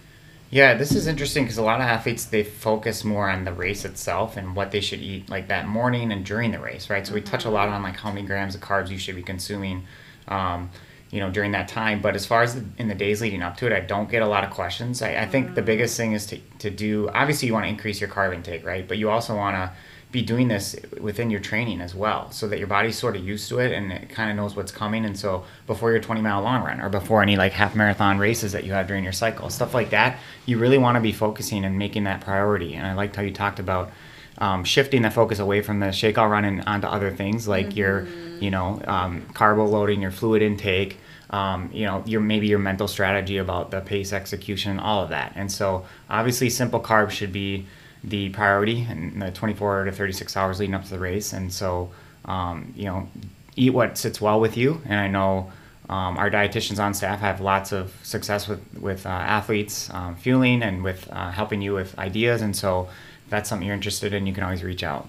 Yeah, 0.52 0.74
this 0.74 0.94
is 0.94 1.06
interesting 1.06 1.44
because 1.44 1.58
a 1.58 1.64
lot 1.64 1.80
of 1.80 1.86
athletes 1.86 2.26
they 2.26 2.44
focus 2.44 3.04
more 3.04 3.30
on 3.30 3.44
the 3.44 3.54
race 3.54 3.86
itself 3.86 4.36
and 4.36 4.56
what 4.56 4.72
they 4.72 4.82
should 4.82 5.00
eat 5.00 5.30
like 5.30 5.48
that 5.50 5.68
morning 5.68 6.12
and 6.12 6.26
during 6.26 6.52
the 6.52 6.60
race, 6.60 6.90
right? 6.90 7.06
So 7.06 7.14
we 7.14 7.22
touch 7.22 7.46
a 7.46 7.52
lot 7.52 7.70
on 7.70 7.84
like 7.84 7.98
how 7.98 8.12
many 8.12 8.26
grams 8.26 8.56
of 8.56 8.62
carbs 8.62 8.90
you 8.90 8.98
should 8.98 9.16
be 9.16 9.22
consuming, 9.22 9.86
um, 10.28 10.72
you 11.12 11.20
know, 11.20 11.30
during 11.30 11.52
that 11.52 11.68
time. 11.68 12.02
But 12.02 12.16
as 12.16 12.26
far 12.26 12.44
as 12.44 12.56
the, 12.56 12.64
in 12.78 12.88
the 12.88 12.96
days 12.96 13.22
leading 13.22 13.42
up 13.42 13.58
to 13.58 13.66
it, 13.66 13.74
I 13.74 13.80
don't 13.80 14.10
get 14.10 14.22
a 14.22 14.28
lot 14.28 14.44
of 14.44 14.52
questions. 14.52 15.02
I, 15.02 15.16
I 15.16 15.26
think 15.26 15.56
the 15.56 15.62
mm. 15.62 15.66
biggest 15.66 15.98
thing 15.98 16.14
is 16.14 16.26
to 16.28 16.40
to 16.60 16.70
do. 16.70 17.10
Obviously, 17.10 17.48
you 17.48 17.54
want 17.54 17.66
to 17.66 17.70
increase 17.70 18.00
your 18.00 18.10
carb 18.10 18.34
intake, 18.34 18.66
right? 18.66 18.88
But 18.88 18.98
you 18.98 19.10
also 19.10 19.36
want 19.36 19.56
to 19.56 19.72
be 20.12 20.24
doing 20.24 20.48
this 20.48 20.76
within 21.00 21.30
your 21.30 21.40
training 21.40 21.82
as 21.82 21.94
well 21.94 22.32
so 22.32 22.48
that 22.48 22.58
your 22.58 22.68
body's 22.68 22.98
sort 22.98 23.16
of 23.16 23.24
used 23.24 23.48
to 23.48 23.60
it 23.60 23.72
and 23.72 23.92
it 23.92 24.10
kind 24.10 24.32
of 24.32 24.36
knows 24.36 24.56
what's 24.56 24.72
coming 24.72 25.06
and 25.06 25.18
so 25.18 25.44
before 25.68 25.92
your 25.92 26.00
20 26.00 26.20
mile 26.22 26.42
long 26.42 26.64
run 26.64 26.82
or 26.82 26.90
before 26.90 27.22
any 27.22 27.36
like 27.36 27.52
half 27.52 27.76
marathon 27.76 28.18
races 28.18 28.52
that 28.52 28.64
you 28.64 28.74
have 28.74 28.88
during 28.88 29.04
your 29.04 29.14
cycle 29.14 29.52
stuff 29.52 29.76
like 29.76 29.92
that 29.92 30.18
you 30.48 30.58
really 30.58 30.80
want 30.80 30.96
to 30.96 31.00
be 31.00 31.12
focusing 31.12 31.64
and 31.64 31.78
making 31.78 32.06
that 32.06 32.22
priority 32.22 32.74
and 32.74 32.88
i 32.88 32.94
liked 32.94 33.16
how 33.16 33.22
you 33.22 33.32
talked 33.32 33.60
about 33.60 33.92
um, 34.40 34.64
shifting 34.64 35.02
the 35.02 35.12
focus 35.12 35.40
away 35.40 35.62
from 35.62 35.80
the 35.80 35.88
shakeout 35.88 36.30
run 36.30 36.46
and 36.46 36.64
onto 36.66 36.88
other 36.88 37.12
things 37.12 37.48
like 37.48 37.76
your 37.76 38.08
you 38.40 38.50
know 38.50 38.82
um, 38.86 39.26
carbo 39.34 39.66
loading 39.66 40.02
your 40.02 40.12
fluid 40.12 40.42
intake 40.42 40.98
um, 41.30 41.70
you 41.72 41.86
know 41.86 42.04
your 42.06 42.22
maybe 42.22 42.48
your 42.48 42.60
mental 42.60 42.88
strategy 42.88 43.38
about 43.38 43.72
the 43.72 43.82
pace 43.82 44.14
execution 44.14 44.80
all 44.80 45.04
of 45.04 45.10
that 45.10 45.34
and 45.36 45.52
so 45.52 45.86
obviously 46.10 46.50
simple 46.50 46.80
carbs 46.80 47.12
should 47.12 47.32
be 47.32 47.66
the 48.04 48.30
priority 48.30 48.88
in 48.90 49.20
the 49.20 49.32
24 49.32 49.86
to 49.86 49.92
36 49.92 50.38
hours 50.38 50.60
leading 50.60 50.76
up 50.76 50.84
to 50.84 50.90
the 50.90 51.00
race. 51.00 51.34
And 51.34 51.52
so, 51.52 51.92
um, 52.26 52.74
you 52.76 52.86
know, 52.86 53.10
eat 53.56 53.72
what 53.72 53.98
sits 53.98 54.22
well 54.22 54.40
with 54.40 54.56
you. 54.56 54.82
And 54.86 55.00
I 55.00 55.08
know 55.08 55.52
um, 55.90 56.18
our 56.18 56.30
dietitians 56.30 56.80
on 56.80 56.94
staff 56.94 57.20
have 57.20 57.42
lots 57.42 57.72
of 57.72 57.94
success 58.04 58.48
with 58.48 58.62
with 58.80 59.06
uh, 59.06 59.10
athletes 59.10 59.90
um, 59.94 60.16
fueling 60.16 60.62
and 60.62 60.84
with 60.84 61.10
uh, 61.12 61.32
helping 61.32 61.62
you 61.62 61.74
with 61.74 61.98
ideas. 61.98 62.42
And 62.42 62.56
so, 62.56 62.90
that's 63.30 63.50
something 63.50 63.66
you're 63.66 63.76
interested 63.76 64.14
in, 64.14 64.28
you 64.28 64.34
can 64.34 64.44
always 64.44 64.64
reach 64.64 64.84
out. 64.84 65.08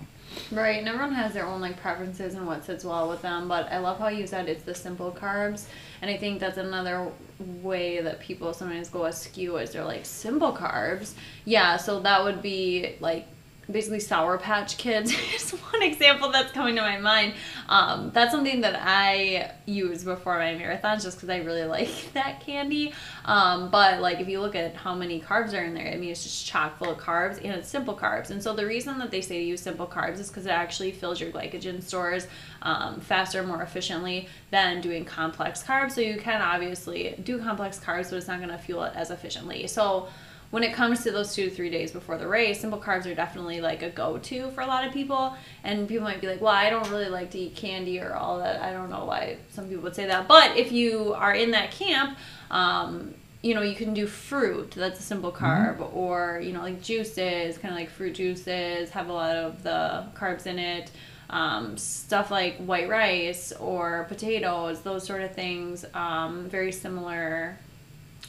Right, 0.52 0.78
and 0.78 0.88
everyone 0.88 1.12
has 1.12 1.32
their 1.32 1.46
own 1.46 1.60
like 1.60 1.80
preferences 1.80 2.34
and 2.34 2.46
what 2.46 2.64
sits 2.64 2.84
well 2.84 3.08
with 3.08 3.22
them. 3.22 3.48
But 3.48 3.70
I 3.70 3.78
love 3.78 3.98
how 3.98 4.08
you 4.08 4.26
said 4.26 4.48
it's 4.48 4.62
the 4.62 4.74
simple 4.74 5.10
carbs, 5.12 5.66
and 6.02 6.10
I 6.10 6.16
think 6.16 6.40
that's 6.40 6.58
another 6.58 7.10
way 7.38 8.00
that 8.00 8.20
people 8.20 8.52
sometimes 8.52 8.88
go 8.88 9.04
askew 9.04 9.56
is 9.56 9.72
they're 9.72 9.84
like 9.84 10.06
simple 10.06 10.52
carbs. 10.52 11.14
Yeah, 11.44 11.76
so 11.76 12.00
that 12.00 12.22
would 12.22 12.42
be 12.42 12.96
like 13.00 13.26
basically 13.70 14.00
Sour 14.00 14.38
Patch 14.38 14.76
Kids 14.76 15.12
is 15.34 15.50
one 15.50 15.82
example 15.82 16.30
that's 16.30 16.52
coming 16.52 16.76
to 16.76 16.82
my 16.82 16.98
mind. 16.98 17.34
Um, 17.68 18.10
that's 18.12 18.32
something 18.32 18.60
that 18.62 18.76
I 18.80 19.52
use 19.66 20.04
before 20.04 20.38
my 20.38 20.54
marathons 20.54 21.02
just 21.02 21.16
because 21.16 21.28
I 21.28 21.38
really 21.38 21.64
like 21.66 22.12
that 22.14 22.40
candy. 22.40 22.92
Um, 23.24 23.70
but 23.70 24.00
like 24.00 24.20
if 24.20 24.28
you 24.28 24.40
look 24.40 24.54
at 24.54 24.74
how 24.74 24.94
many 24.94 25.20
carbs 25.20 25.54
are 25.54 25.62
in 25.64 25.74
there, 25.74 25.88
I 25.88 25.96
mean 25.96 26.10
it's 26.10 26.22
just 26.22 26.46
chock 26.46 26.78
full 26.78 26.90
of 26.90 26.98
carbs 26.98 27.36
and 27.36 27.52
it's 27.52 27.68
simple 27.68 27.94
carbs. 27.94 28.30
And 28.30 28.42
so 28.42 28.54
the 28.54 28.66
reason 28.66 28.98
that 28.98 29.10
they 29.10 29.20
say 29.20 29.38
to 29.38 29.44
use 29.44 29.60
simple 29.60 29.86
carbs 29.86 30.18
is 30.18 30.28
because 30.28 30.46
it 30.46 30.52
actually 30.52 30.92
fills 30.92 31.20
your 31.20 31.30
glycogen 31.30 31.82
stores 31.82 32.26
um, 32.62 33.00
faster, 33.00 33.42
more 33.42 33.62
efficiently 33.62 34.28
than 34.50 34.80
doing 34.80 35.04
complex 35.04 35.62
carbs. 35.62 35.92
So 35.92 36.00
you 36.00 36.18
can 36.18 36.42
obviously 36.42 37.14
do 37.22 37.38
complex 37.38 37.78
carbs, 37.78 38.10
but 38.10 38.16
it's 38.16 38.28
not 38.28 38.38
going 38.38 38.50
to 38.50 38.58
fuel 38.58 38.84
it 38.84 38.92
as 38.94 39.10
efficiently. 39.10 39.66
So 39.66 40.08
when 40.50 40.64
it 40.64 40.72
comes 40.72 41.04
to 41.04 41.12
those 41.12 41.32
two 41.34 41.48
to 41.48 41.54
three 41.54 41.70
days 41.70 41.92
before 41.92 42.18
the 42.18 42.26
race, 42.26 42.60
simple 42.60 42.80
carbs 42.80 43.06
are 43.06 43.14
definitely 43.14 43.60
like 43.60 43.82
a 43.82 43.90
go 43.90 44.18
to 44.18 44.50
for 44.50 44.62
a 44.62 44.66
lot 44.66 44.84
of 44.84 44.92
people. 44.92 45.36
And 45.62 45.86
people 45.86 46.04
might 46.04 46.20
be 46.20 46.26
like, 46.26 46.40
well, 46.40 46.52
I 46.52 46.70
don't 46.70 46.88
really 46.90 47.08
like 47.08 47.30
to 47.32 47.38
eat 47.38 47.54
candy 47.54 48.00
or 48.00 48.14
all 48.14 48.38
that. 48.38 48.60
I 48.60 48.72
don't 48.72 48.90
know 48.90 49.04
why 49.04 49.36
some 49.50 49.68
people 49.68 49.84
would 49.84 49.94
say 49.94 50.06
that. 50.06 50.26
But 50.26 50.56
if 50.56 50.72
you 50.72 51.14
are 51.14 51.32
in 51.32 51.52
that 51.52 51.70
camp, 51.70 52.18
um, 52.50 53.14
you 53.42 53.54
know, 53.54 53.62
you 53.62 53.76
can 53.76 53.94
do 53.94 54.06
fruit, 54.06 54.72
that's 54.72 55.00
a 55.00 55.02
simple 55.02 55.32
carb, 55.32 55.94
or, 55.94 56.40
you 56.42 56.52
know, 56.52 56.60
like 56.60 56.82
juices, 56.82 57.56
kind 57.56 57.72
of 57.72 57.78
like 57.78 57.88
fruit 57.88 58.14
juices, 58.14 58.90
have 58.90 59.08
a 59.08 59.12
lot 59.12 59.36
of 59.36 59.62
the 59.62 60.04
carbs 60.14 60.46
in 60.46 60.58
it. 60.58 60.90
Um, 61.30 61.76
stuff 61.78 62.32
like 62.32 62.56
white 62.56 62.88
rice 62.88 63.52
or 63.52 64.04
potatoes, 64.08 64.80
those 64.80 65.06
sort 65.06 65.22
of 65.22 65.32
things, 65.32 65.84
um, 65.94 66.48
very 66.50 66.72
similar 66.72 67.56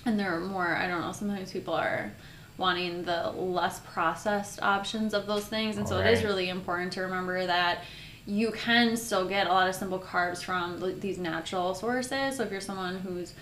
and 0.06 0.20
there 0.20 0.36
are 0.36 0.40
more 0.40 0.76
i 0.76 0.88
don't 0.88 1.02
know 1.02 1.12
sometimes 1.12 1.52
people 1.52 1.74
are 1.74 2.12
wanting 2.58 3.04
the 3.04 3.32
less 3.32 3.80
processed 3.92 4.62
options 4.62 5.14
of 5.14 5.26
those 5.26 5.46
things 5.46 5.78
and 5.78 5.88
so 5.88 5.98
it 6.00 6.08
is 6.12 6.24
really 6.24 6.50
important 6.50 6.92
to 6.94 7.02
remember 7.02 7.46
that 7.46 7.84
you 8.26 8.52
can 8.52 8.96
still 8.96 9.28
get 9.28 9.48
a 9.48 9.50
lot 9.50 9.68
of 9.68 9.76
simple 9.76 10.00
carbs 10.00 10.44
from 10.44 11.00
these 11.00 11.18
natural 11.18 11.74
sources. 11.74 12.38
So 12.38 12.44
if 12.44 12.52
you're 12.52 12.62
someone 12.62 12.98
who's 13.00 13.34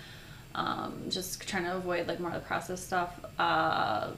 um, 0.54 1.02
just 1.08 1.46
trying 1.46 1.64
to 1.64 1.76
avoid 1.76 2.08
like 2.08 2.18
more 2.18 2.30
of 2.30 2.34
the 2.34 2.46
processed 2.46 2.86
stuff, 2.86 3.20
uh, 3.38 4.10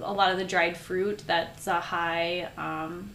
a 0.00 0.12
lot 0.12 0.30
of 0.30 0.38
the 0.38 0.44
dried 0.44 0.76
fruit 0.76 1.22
that's 1.26 1.66
a 1.66 1.80
high 1.80 2.48
um, 2.56 3.10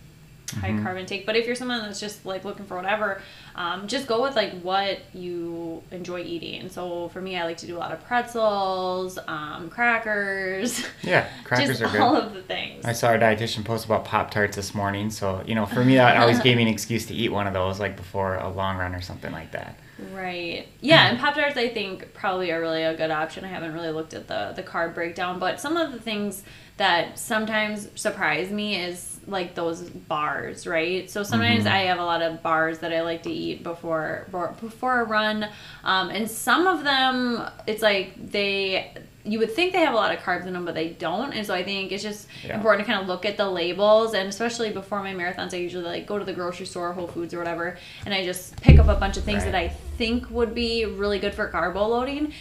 high 0.54 0.70
mm-hmm. 0.70 0.86
carb 0.86 1.00
intake. 1.00 1.26
But 1.26 1.36
if 1.36 1.46
you're 1.46 1.56
someone 1.56 1.82
that's 1.82 2.00
just 2.00 2.26
like 2.26 2.46
looking 2.46 2.66
for 2.66 2.76
whatever, 2.76 3.22
um, 3.56 3.88
just 3.88 4.08
go 4.08 4.22
with 4.22 4.36
like 4.36 4.60
what 4.62 5.00
you 5.14 5.82
enjoy 5.92 6.22
eating. 6.22 6.70
So 6.70 7.10
for 7.10 7.22
me, 7.22 7.38
I 7.38 7.46
like 7.46 7.58
to 7.58 7.68
do 7.68 7.78
a 7.78 7.80
lot 7.80 7.92
of 7.92 8.04
pretzels, 8.06 9.18
um, 9.28 9.70
crackers. 9.70 10.86
Yeah, 11.02 11.28
crackers 11.44 11.82
are 11.82 11.90
good. 11.90 12.02
All 12.02 12.16
of 12.16 12.34
the 12.34 12.42
things. 12.42 12.86
I 12.86 12.94
saw 12.94 13.14
a 13.14 13.18
dietitian 13.18 13.66
post 13.66 13.86
about 13.86 14.06
Pop 14.06 14.32
Tarts 14.32 14.56
this 14.56 14.74
morning. 14.74 15.10
So 15.10 15.44
you 15.46 15.56
know, 15.56 15.66
for 15.66 15.84
me, 15.84 15.96
that 15.96 16.18
always 16.18 16.40
gave 16.40 16.58
me 16.58 16.64
an 16.64 16.70
excuse 16.76 17.06
to 17.08 17.14
eat 17.14 17.30
one 17.30 17.48
of 17.48 17.54
those 17.54 17.80
like 17.80 17.96
before 17.96 18.36
a 18.36 18.50
long 18.50 18.78
run 18.78 18.94
or 18.94 19.02
something 19.02 19.32
like 19.32 19.52
that. 19.52 19.78
Right. 20.14 20.68
Yeah, 20.82 21.08
and 21.08 21.18
Pop 21.18 21.36
Tarts 21.36 21.56
I 21.56 21.70
think 21.70 22.14
probably 22.14 22.52
are 22.52 22.60
really 22.60 22.84
a 22.84 22.96
good 22.96 23.12
option. 23.12 23.46
I 23.46 23.48
haven't 23.48 23.74
really 23.74 23.92
looked 23.92 24.14
at 24.14 24.28
the 24.28 24.54
the 24.56 24.64
carb 24.64 24.94
breakdown, 24.94 25.40
but 25.40 25.60
some 25.60 25.78
of 25.78 25.92
the 25.92 26.00
things 26.00 26.44
that 26.78 27.18
sometimes 27.18 27.90
surprise 27.96 28.52
me 28.52 28.76
is 28.76 29.15
like 29.28 29.56
those 29.56 29.82
bars, 29.82 30.68
right? 30.68 31.10
So 31.10 31.24
sometimes 31.24 31.66
mm-hmm. 31.66 31.74
I 31.74 31.80
have 31.82 32.00
a 32.00 32.06
lot 32.06 32.22
of 32.22 32.42
bars 32.44 32.80
that 32.80 32.94
I 32.94 33.02
like 33.02 33.24
to 33.24 33.32
eat 33.32 33.64
before 33.64 34.28
before 34.60 35.02
a 35.02 35.04
run, 35.06 35.48
um, 35.84 36.10
and 36.10 36.30
some 36.30 36.68
of 36.68 36.84
them 36.84 37.44
it's 37.68 37.82
like 37.82 38.32
they 38.32 38.94
you 39.26 39.40
would 39.40 39.52
think 39.52 39.74
they 39.74 39.80
have 39.80 39.94
a 39.94 39.98
lot 39.98 40.14
of 40.14 40.20
carbs 40.22 40.46
in 40.46 40.54
them, 40.54 40.66
but 40.66 40.76
they 40.76 40.90
don't. 40.90 41.34
And 41.34 41.46
so 41.46 41.54
I 41.54 41.64
think 41.64 41.92
it's 41.92 42.04
just 42.04 42.28
yeah. 42.44 42.56
important 42.56 42.86
to 42.86 42.92
kind 42.92 43.02
of 43.02 43.08
look 43.08 43.26
at 43.26 43.38
the 43.38 43.50
labels. 43.50 44.14
And 44.14 44.30
especially 44.30 44.70
before 44.72 45.02
my 45.02 45.14
marathons, 45.14 45.54
I 45.54 45.58
usually 45.58 45.84
like 45.84 46.06
go 46.06 46.20
to 46.20 46.26
the 46.26 46.34
grocery 46.34 46.68
store, 46.68 46.94
Whole 46.94 47.08
Foods 47.08 47.34
or 47.34 47.40
whatever, 47.40 47.78
and 48.06 48.14
I 48.14 48.24
just 48.24 48.62
pick 48.62 48.78
up 48.78 48.88
a 48.88 48.96
bunch 48.96 49.18
of 49.18 49.24
things 49.24 49.44
right. 49.44 49.52
that 49.52 49.58
I 49.58 49.68
think 49.98 50.30
would 50.30 50.54
be 50.54 50.86
really 50.86 51.18
good 51.18 51.34
for 51.34 51.48
carbo 51.48 51.88
loading. 51.88 52.34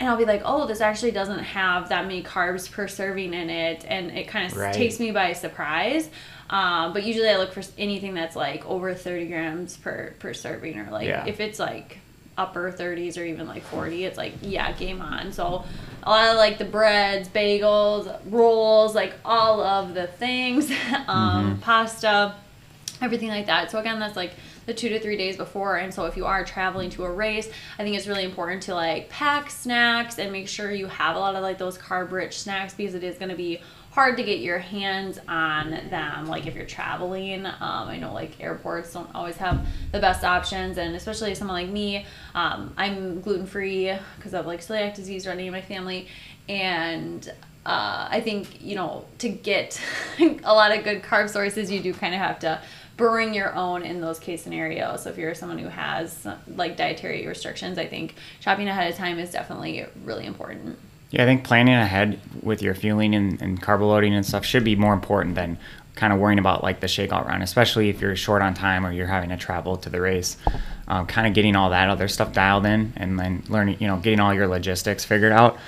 And 0.00 0.08
I'll 0.08 0.16
be 0.16 0.24
like, 0.24 0.42
oh, 0.44 0.66
this 0.66 0.80
actually 0.80 1.10
doesn't 1.10 1.40
have 1.40 1.90
that 1.90 2.06
many 2.06 2.22
carbs 2.22 2.70
per 2.70 2.88
serving 2.88 3.34
in 3.34 3.50
it. 3.50 3.84
And 3.86 4.10
it 4.10 4.28
kind 4.28 4.50
of 4.50 4.56
right. 4.56 4.74
takes 4.74 4.98
me 4.98 5.10
by 5.10 5.34
surprise. 5.34 6.08
Um, 6.48 6.92
but 6.92 7.04
usually 7.04 7.28
I 7.28 7.36
look 7.36 7.52
for 7.52 7.62
anything 7.78 8.14
that's 8.14 8.34
like 8.34 8.66
over 8.66 8.94
30 8.94 9.26
grams 9.26 9.76
per, 9.76 10.14
per 10.18 10.34
serving 10.34 10.78
or 10.78 10.90
like 10.90 11.06
yeah. 11.06 11.26
if 11.26 11.38
it's 11.38 11.58
like 11.58 11.98
upper 12.40 12.72
30s 12.72 13.18
or 13.18 13.24
even 13.24 13.46
like 13.46 13.62
40 13.64 14.04
it's 14.04 14.16
like 14.16 14.32
yeah 14.40 14.72
game 14.72 15.02
on 15.02 15.30
so 15.30 15.62
a 16.02 16.08
lot 16.10 16.28
of 16.28 16.36
like 16.36 16.56
the 16.56 16.64
breads 16.64 17.28
bagels 17.28 18.18
rolls 18.26 18.94
like 18.94 19.12
all 19.26 19.60
of 19.60 19.92
the 19.92 20.06
things 20.06 20.70
um, 21.06 21.52
mm-hmm. 21.52 21.60
pasta 21.60 22.34
everything 23.02 23.28
like 23.28 23.46
that 23.46 23.70
so 23.70 23.78
again 23.78 24.00
that's 24.00 24.16
like 24.16 24.32
the 24.66 24.74
two 24.74 24.88
to 24.88 25.00
three 25.00 25.16
days 25.16 25.36
before. 25.36 25.76
And 25.76 25.92
so 25.92 26.04
if 26.04 26.16
you 26.16 26.26
are 26.26 26.44
traveling 26.44 26.90
to 26.90 27.04
a 27.04 27.12
race 27.12 27.50
i 27.78 27.82
think 27.82 27.96
it's 27.96 28.06
really 28.06 28.24
important 28.24 28.62
to 28.64 28.74
like 28.74 29.08
pack 29.08 29.50
snacks 29.50 30.18
and 30.18 30.32
make 30.32 30.48
sure 30.48 30.70
you 30.70 30.86
have 30.86 31.16
a 31.16 31.18
lot 31.18 31.34
of 31.34 31.42
like 31.42 31.58
those 31.58 31.78
carb 31.78 32.10
rich 32.10 32.38
snacks 32.38 32.74
because 32.74 32.94
it 32.94 33.04
is 33.04 33.16
going 33.18 33.28
to 33.28 33.36
be 33.36 33.60
hard 33.90 34.16
to 34.16 34.22
get 34.22 34.38
your 34.38 34.58
hands 34.58 35.18
on 35.28 35.70
them 35.90 36.26
like 36.26 36.46
if 36.46 36.54
you're 36.54 36.66
traveling. 36.66 37.44
Um, 37.46 37.88
i 37.88 37.98
know 37.98 38.12
like 38.12 38.40
airports 38.40 38.92
don't 38.92 39.12
always 39.14 39.36
have 39.36 39.66
the 39.92 40.00
best 40.00 40.24
options 40.24 40.78
and 40.78 40.94
especially 40.94 41.34
someone 41.34 41.62
like 41.62 41.72
me 41.72 42.06
um, 42.34 42.72
i'm 42.76 43.20
gluten-free 43.20 43.92
because 44.16 44.34
of 44.34 44.46
like 44.46 44.60
celiac 44.60 44.94
disease 44.94 45.26
running 45.26 45.46
in 45.46 45.52
my 45.52 45.62
family. 45.62 46.08
And 46.48 47.28
uh, 47.66 48.08
i 48.10 48.20
think 48.20 48.62
you 48.62 48.74
know 48.74 49.04
to 49.18 49.28
get 49.28 49.80
a 50.18 50.54
lot 50.54 50.76
of 50.76 50.82
good 50.84 51.02
carb 51.02 51.28
sources 51.28 51.70
you 51.70 51.80
do 51.80 51.92
kind 51.92 52.14
of 52.14 52.20
have 52.20 52.38
to 52.38 52.60
bring 53.00 53.32
your 53.32 53.54
own 53.54 53.82
in 53.82 54.00
those 54.00 54.18
case 54.18 54.42
scenarios. 54.42 55.02
So 55.02 55.10
if 55.10 55.16
you're 55.16 55.34
someone 55.34 55.58
who 55.58 55.68
has 55.68 56.26
like 56.46 56.76
dietary 56.76 57.26
restrictions, 57.26 57.78
I 57.78 57.86
think 57.86 58.14
shopping 58.40 58.68
ahead 58.68 58.92
of 58.92 58.96
time 58.96 59.18
is 59.18 59.32
definitely 59.32 59.86
really 60.04 60.26
important. 60.26 60.78
Yeah, 61.10 61.22
I 61.22 61.26
think 61.26 61.42
planning 61.42 61.74
ahead 61.74 62.20
with 62.42 62.62
your 62.62 62.74
fueling 62.74 63.14
and, 63.14 63.40
and 63.40 63.60
carb 63.60 63.80
loading 63.80 64.14
and 64.14 64.24
stuff 64.24 64.44
should 64.44 64.62
be 64.62 64.76
more 64.76 64.92
important 64.92 65.34
than 65.34 65.58
kind 65.96 66.12
of 66.12 66.20
worrying 66.20 66.38
about 66.38 66.62
like 66.62 66.80
the 66.80 66.86
shakeout 66.86 67.26
run, 67.26 67.42
especially 67.42 67.88
if 67.88 68.00
you're 68.00 68.14
short 68.14 68.42
on 68.42 68.54
time 68.54 68.86
or 68.86 68.92
you're 68.92 69.08
having 69.08 69.30
to 69.30 69.36
travel 69.36 69.76
to 69.78 69.88
the 69.88 70.00
race. 70.00 70.36
Um, 70.86 71.06
kind 71.06 71.26
of 71.26 71.34
getting 71.34 71.56
all 71.56 71.70
that 71.70 71.88
other 71.88 72.06
stuff 72.06 72.32
dialed 72.32 72.66
in 72.66 72.92
and 72.96 73.18
then 73.18 73.42
learning, 73.48 73.78
you 73.80 73.86
know, 73.86 73.96
getting 73.96 74.20
all 74.20 74.34
your 74.34 74.46
logistics 74.46 75.04
figured 75.04 75.32
out. 75.32 75.58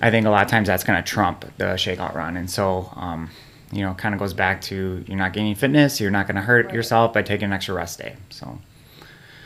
I 0.00 0.10
think 0.10 0.26
a 0.26 0.30
lot 0.30 0.44
of 0.44 0.50
times 0.50 0.68
that's 0.68 0.82
going 0.82 1.00
to 1.00 1.08
trump 1.08 1.44
the 1.58 1.74
shakeout 1.74 2.14
run. 2.14 2.36
And 2.36 2.50
so, 2.50 2.90
um, 2.96 3.30
you 3.72 3.82
know, 3.82 3.94
kind 3.94 4.14
of 4.14 4.18
goes 4.18 4.34
back 4.34 4.60
to 4.62 5.04
you're 5.06 5.18
not 5.18 5.32
gaining 5.32 5.54
fitness, 5.54 6.00
you're 6.00 6.10
not 6.10 6.26
going 6.26 6.36
to 6.36 6.42
hurt 6.42 6.66
right. 6.66 6.74
yourself 6.74 7.12
by 7.12 7.22
taking 7.22 7.46
an 7.46 7.52
extra 7.52 7.74
rest 7.74 7.98
day. 7.98 8.16
So. 8.30 8.58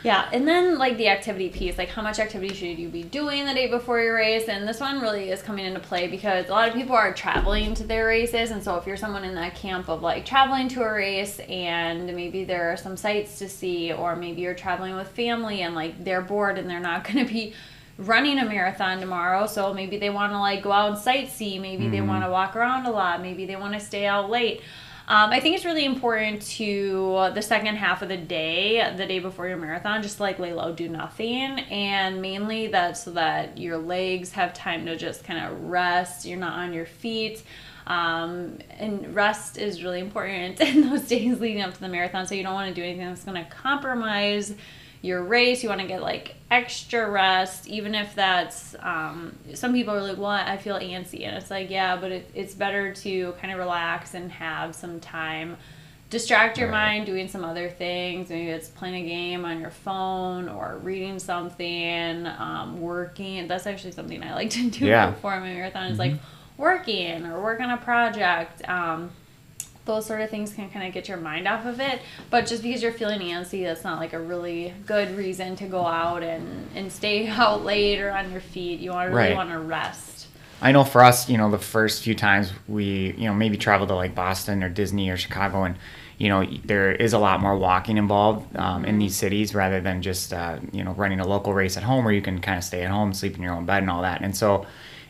Yeah, 0.05 0.29
and 0.31 0.47
then 0.47 0.77
like 0.77 0.97
the 0.97 1.07
activity 1.07 1.49
piece, 1.49 1.79
like 1.79 1.89
how 1.89 2.03
much 2.03 2.19
activity 2.19 2.53
should 2.53 2.77
you 2.77 2.89
be 2.89 3.01
doing 3.01 3.47
the 3.47 3.55
day 3.55 3.67
before 3.67 3.99
your 3.99 4.13
race? 4.13 4.47
And 4.47 4.67
this 4.67 4.79
one 4.79 5.01
really 5.01 5.31
is 5.31 5.41
coming 5.41 5.65
into 5.65 5.79
play 5.79 6.07
because 6.07 6.47
a 6.47 6.51
lot 6.51 6.67
of 6.67 6.75
people 6.75 6.95
are 6.95 7.11
traveling 7.11 7.73
to 7.73 7.83
their 7.83 8.05
races, 8.05 8.51
and 8.51 8.63
so 8.63 8.77
if 8.77 8.85
you're 8.85 8.97
someone 8.97 9.23
in 9.23 9.33
that 9.33 9.55
camp 9.55 9.89
of 9.89 10.03
like 10.03 10.23
traveling 10.23 10.67
to 10.69 10.83
a 10.83 10.93
race 10.93 11.39
and 11.49 12.05
maybe 12.15 12.43
there 12.43 12.71
are 12.71 12.77
some 12.77 12.95
sights 12.95 13.39
to 13.39 13.49
see, 13.49 13.91
or 13.91 14.15
maybe 14.15 14.41
you're 14.41 14.53
traveling 14.53 14.95
with 14.95 15.07
family 15.07 15.63
and 15.63 15.73
like 15.73 16.03
they're 16.03 16.21
bored 16.21 16.59
and 16.59 16.69
they're 16.69 16.79
not 16.79 17.03
going 17.11 17.25
to 17.25 17.33
be 17.33 17.55
running 17.97 18.39
a 18.39 18.45
marathon 18.45 18.99
tomorrow, 18.99 19.47
so 19.47 19.73
maybe 19.73 19.97
they 19.97 20.09
want 20.09 20.31
to 20.33 20.39
like 20.39 20.61
go 20.61 20.71
out 20.71 20.89
and 20.89 20.97
sightsee, 20.97 21.59
maybe 21.59 21.83
mm-hmm. 21.83 21.91
they 21.91 22.01
want 22.01 22.23
to 22.23 22.29
walk 22.29 22.55
around 22.55 22.85
a 22.85 22.91
lot, 22.91 23.21
maybe 23.21 23.45
they 23.45 23.55
want 23.55 23.73
to 23.73 23.79
stay 23.79 24.05
out 24.05 24.29
late. 24.29 24.61
Um, 25.07 25.29
I 25.29 25.39
think 25.39 25.55
it's 25.55 25.65
really 25.65 25.85
important 25.85 26.41
to 26.57 27.29
the 27.35 27.41
second 27.41 27.75
half 27.75 28.01
of 28.01 28.09
the 28.09 28.17
day, 28.17 28.91
the 28.97 29.05
day 29.05 29.19
before 29.19 29.47
your 29.47 29.57
marathon, 29.57 30.01
just 30.01 30.19
like 30.19 30.39
lay 30.39 30.51
low, 30.51 30.73
do 30.73 30.89
nothing, 30.89 31.59
and 31.59 32.23
mainly 32.23 32.67
that 32.67 32.97
so 32.97 33.11
that 33.11 33.59
your 33.59 33.77
legs 33.77 34.31
have 34.31 34.53
time 34.55 34.83
to 34.87 34.97
just 34.97 35.23
kind 35.23 35.45
of 35.45 35.61
rest. 35.65 36.25
You're 36.25 36.39
not 36.39 36.53
on 36.53 36.73
your 36.73 36.87
feet. 36.87 37.43
Um, 37.85 38.57
and 38.79 39.13
rest 39.13 39.59
is 39.59 39.83
really 39.83 39.99
important 39.99 40.59
in 40.61 40.89
those 40.89 41.03
days 41.03 41.39
leading 41.39 41.61
up 41.61 41.75
to 41.75 41.79
the 41.79 41.87
marathon. 41.87 42.25
So 42.25 42.33
you 42.33 42.41
don't 42.41 42.55
want 42.55 42.69
to 42.69 42.73
do 42.73 42.83
anything 42.83 43.05
that's 43.05 43.23
going 43.23 43.43
to 43.43 43.49
compromise 43.49 44.55
your 45.05 45.23
race. 45.23 45.63
You 45.63 45.69
want 45.69 45.81
to 45.81 45.87
get 45.87 46.01
like 46.01 46.35
extra 46.51 47.09
rest, 47.09 47.67
even 47.67 47.95
if 47.95 48.15
that's 48.15 48.75
um, 48.79 49.37
some 49.53 49.73
people 49.73 49.93
are 49.93 50.01
like, 50.01 50.17
well, 50.17 50.27
I 50.27 50.57
feel 50.57 50.79
antsy, 50.79 51.25
and 51.25 51.37
it's 51.37 51.51
like, 51.51 51.69
yeah, 51.69 51.95
but 51.95 52.11
it, 52.11 52.31
it's 52.33 52.53
better 52.53 52.93
to 52.93 53.33
kind 53.33 53.53
of 53.53 53.59
relax 53.59 54.13
and 54.13 54.31
have 54.31 54.75
some 54.75 54.99
time. 54.99 55.57
Distract 56.09 56.57
your 56.57 56.69
right. 56.69 56.95
mind 56.95 57.05
doing 57.07 57.27
some 57.27 57.43
other 57.43 57.69
things. 57.69 58.29
Maybe 58.29 58.49
it's 58.49 58.69
playing 58.69 59.05
a 59.05 59.07
game 59.07 59.43
on 59.43 59.59
your 59.59 59.71
phone 59.71 60.47
or 60.47 60.79
reading 60.83 61.19
something, 61.19 62.27
um, 62.27 62.79
working. 62.79 63.47
That's 63.47 63.65
actually 63.65 63.91
something 63.93 64.23
I 64.23 64.33
like 64.35 64.51
to 64.51 64.69
do 64.69 64.85
yeah. 64.85 65.11
before 65.11 65.39
my 65.39 65.47
marathon. 65.47 65.87
Is 65.87 65.97
mm-hmm. 65.97 66.13
like 66.13 66.21
working 66.57 67.25
or 67.25 67.41
work 67.41 67.59
on 67.59 67.71
a 67.71 67.77
project. 67.77 68.67
Um, 68.69 69.11
those 69.85 70.05
sort 70.05 70.21
of 70.21 70.29
things 70.29 70.53
can 70.53 70.69
kind 70.69 70.87
of 70.87 70.93
get 70.93 71.07
your 71.07 71.17
mind 71.17 71.47
off 71.47 71.65
of 71.65 71.79
it. 71.79 72.01
But 72.29 72.47
just 72.47 72.63
because 72.63 72.81
you're 72.81 72.91
feeling 72.91 73.21
antsy, 73.21 73.63
that's 73.63 73.83
not 73.83 73.99
like 73.99 74.13
a 74.13 74.19
really 74.19 74.73
good 74.85 75.15
reason 75.15 75.55
to 75.57 75.67
go 75.67 75.85
out 75.85 76.23
and, 76.23 76.67
and 76.75 76.91
stay 76.91 77.27
out 77.29 77.63
late 77.63 78.01
or 78.01 78.11
on 78.11 78.31
your 78.31 78.41
feet. 78.41 78.79
You 78.79 78.91
want 78.91 79.09
to 79.09 79.15
really 79.15 79.29
right. 79.29 79.35
want 79.35 79.51
to 79.51 79.59
rest. 79.59 80.27
I 80.61 80.71
know 80.71 80.83
for 80.83 81.03
us, 81.03 81.29
you 81.29 81.37
know, 81.37 81.51
the 81.51 81.59
first 81.59 82.01
few 82.01 82.15
times 82.15 82.51
we, 82.67 83.13
you 83.17 83.27
know, 83.27 83.33
maybe 83.33 83.57
travel 83.57 83.85
to 83.87 83.95
like 83.95 84.15
Boston 84.15 84.63
or 84.63 84.69
Disney 84.69 85.09
or 85.09 85.17
Chicago 85.17 85.63
and, 85.63 85.75
you 86.17 86.29
know, 86.29 86.45
there 86.63 86.93
is 86.93 87.11
a 87.11 87.19
lot 87.19 87.41
more 87.41 87.57
walking 87.57 87.97
involved 87.97 88.55
um, 88.55 88.85
in 88.85 88.97
these 88.97 89.15
cities 89.15 89.53
rather 89.53 89.81
than 89.81 90.01
just, 90.01 90.33
uh, 90.33 90.59
you 90.71 90.81
know, 90.81 90.93
running 90.93 91.19
a 91.19 91.27
local 91.27 91.53
race 91.53 91.75
at 91.75 91.83
home 91.83 92.05
where 92.05 92.13
you 92.13 92.21
can 92.21 92.39
kind 92.39 92.57
of 92.57 92.63
stay 92.63 92.83
at 92.83 92.89
home, 92.89 93.13
sleep 93.13 93.35
in 93.35 93.43
your 93.43 93.53
own 93.53 93.65
bed 93.65 93.83
and 93.83 93.89
all 93.89 94.01
that. 94.01 94.21
And 94.21 94.35
so, 94.35 94.65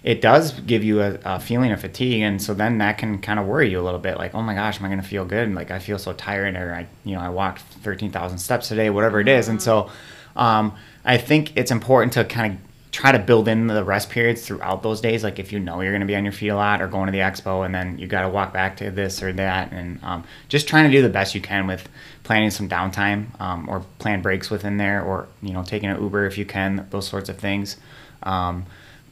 it 0.05 0.21
does 0.21 0.51
give 0.61 0.83
you 0.83 1.01
a, 1.01 1.17
a, 1.25 1.39
feeling 1.39 1.71
of 1.71 1.81
fatigue 1.81 2.21
and 2.21 2.39
so 2.39 2.53
then 2.53 2.77
that 2.77 2.99
can 2.99 3.17
kind 3.17 3.39
of 3.39 3.47
worry 3.47 3.71
you 3.71 3.81
a 3.81 3.83
little 3.83 3.99
bit 3.99 4.17
like 4.17 4.33
oh 4.35 4.41
my 4.41 4.53
gosh 4.53 4.79
am 4.79 4.85
i 4.85 4.87
going 4.87 5.01
to 5.01 5.07
feel 5.07 5.25
good? 5.25 5.47
And 5.47 5.55
like 5.55 5.71
i 5.71 5.79
feel 5.79 5.97
so 5.97 6.13
tired 6.13 6.55
or 6.55 6.73
i 6.73 6.87
you 7.03 7.15
know 7.15 7.21
i 7.21 7.29
walked 7.29 7.61
13000 7.83 8.37
steps 8.37 8.69
today 8.69 8.89
whatever 8.89 9.19
it 9.19 9.27
is 9.27 9.49
and 9.49 9.61
so 9.61 9.89
um, 10.35 10.75
i 11.03 11.17
think 11.17 11.57
it's 11.57 11.71
important 11.71 12.13
to 12.13 12.23
kind 12.23 12.53
of 12.53 12.59
try 12.91 13.11
to 13.11 13.19
build 13.19 13.49
in 13.49 13.67
the 13.67 13.83
rest 13.83 14.09
periods 14.09 14.45
throughout 14.45 14.83
those 14.83 15.01
days 15.01 15.23
like 15.23 15.39
if 15.39 15.51
you 15.51 15.59
know 15.59 15.81
you're 15.81 15.91
going 15.91 16.01
to 16.01 16.07
be 16.07 16.15
on 16.15 16.23
your 16.23 16.31
feet 16.31 16.49
a 16.49 16.55
lot 16.55 16.81
or 16.81 16.87
going 16.87 17.07
to 17.07 17.11
the 17.11 17.17
expo 17.17 17.65
and 17.65 17.75
then 17.75 17.97
you 17.97 18.07
got 18.07 18.21
to 18.21 18.29
walk 18.29 18.53
back 18.53 18.77
to 18.77 18.89
this 18.91 19.21
or 19.21 19.33
that 19.33 19.71
and 19.73 20.01
um, 20.03 20.23
just 20.47 20.67
trying 20.67 20.85
to 20.85 20.91
do 20.95 21.01
the 21.01 21.09
best 21.09 21.35
you 21.35 21.41
can 21.41 21.67
with 21.67 21.89
planning 22.23 22.49
some 22.49 22.69
downtime 22.69 23.27
um, 23.41 23.67
or 23.67 23.83
plan 23.99 24.21
breaks 24.21 24.49
within 24.49 24.77
there 24.77 25.03
or 25.03 25.27
you 25.41 25.51
know 25.51 25.63
taking 25.63 25.89
an 25.89 26.01
uber 26.01 26.25
if 26.25 26.37
you 26.37 26.45
can 26.45 26.87
those 26.91 27.07
sorts 27.07 27.27
of 27.27 27.37
things 27.37 27.75
um, 28.23 28.65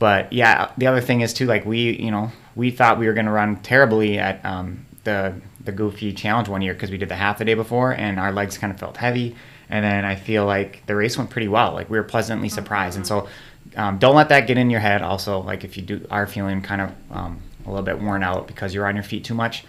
but 0.03 0.33
yeah, 0.33 0.69
the 0.77 0.87
other 0.87 0.99
thing 0.99 1.21
is 1.21 1.33
too, 1.33 1.45
like 1.45 1.65
we, 1.65 1.93
you 1.93 2.11
know, 2.11 2.29
we 2.55 2.71
thought 2.71 2.99
we 2.99 3.07
were 3.07 3.13
going 3.13 3.25
to 3.25 3.31
run 3.31 3.55
terribly 3.61 4.19
at 4.19 4.43
um, 4.43 4.85
the 5.05 5.33
the 5.63 5.71
goofy 5.71 6.11
challenge 6.11 6.49
one 6.49 6.61
year 6.61 6.73
because 6.73 6.91
we 6.91 6.97
did 6.97 7.07
the 7.07 7.15
half 7.15 7.37
the 7.37 7.45
day 7.45 7.53
before 7.53 7.93
and 7.93 8.19
our 8.19 8.33
legs 8.33 8.57
kind 8.57 8.73
of 8.73 8.77
felt 8.77 8.97
heavy. 8.97 9.33
And 9.69 9.85
then 9.85 10.03
I 10.03 10.15
feel 10.15 10.45
like 10.45 10.85
the 10.87 10.95
race 10.97 11.17
went 11.17 11.29
pretty 11.29 11.47
well. 11.47 11.71
Like 11.71 11.89
we 11.89 11.97
were 11.97 12.03
pleasantly 12.03 12.49
surprised. 12.49 12.97
And 12.97 13.07
so 13.07 13.29
um, 13.77 13.97
don't 13.97 14.13
let 14.13 14.27
that 14.27 14.45
get 14.45 14.57
in 14.57 14.69
your 14.69 14.81
head. 14.81 15.01
Also, 15.01 15.39
like 15.39 15.63
if 15.63 15.77
you 15.77 15.83
do 15.83 16.05
are 16.11 16.27
feeling 16.27 16.61
kind 16.61 16.81
of 16.81 16.91
um, 17.09 17.41
a 17.65 17.69
little 17.69 17.85
bit 17.85 18.01
worn 18.01 18.23
out 18.23 18.45
because 18.45 18.73
you're 18.73 18.85
on 18.85 18.95
your 18.97 19.05
feet 19.05 19.23
too 19.23 19.35
much, 19.35 19.63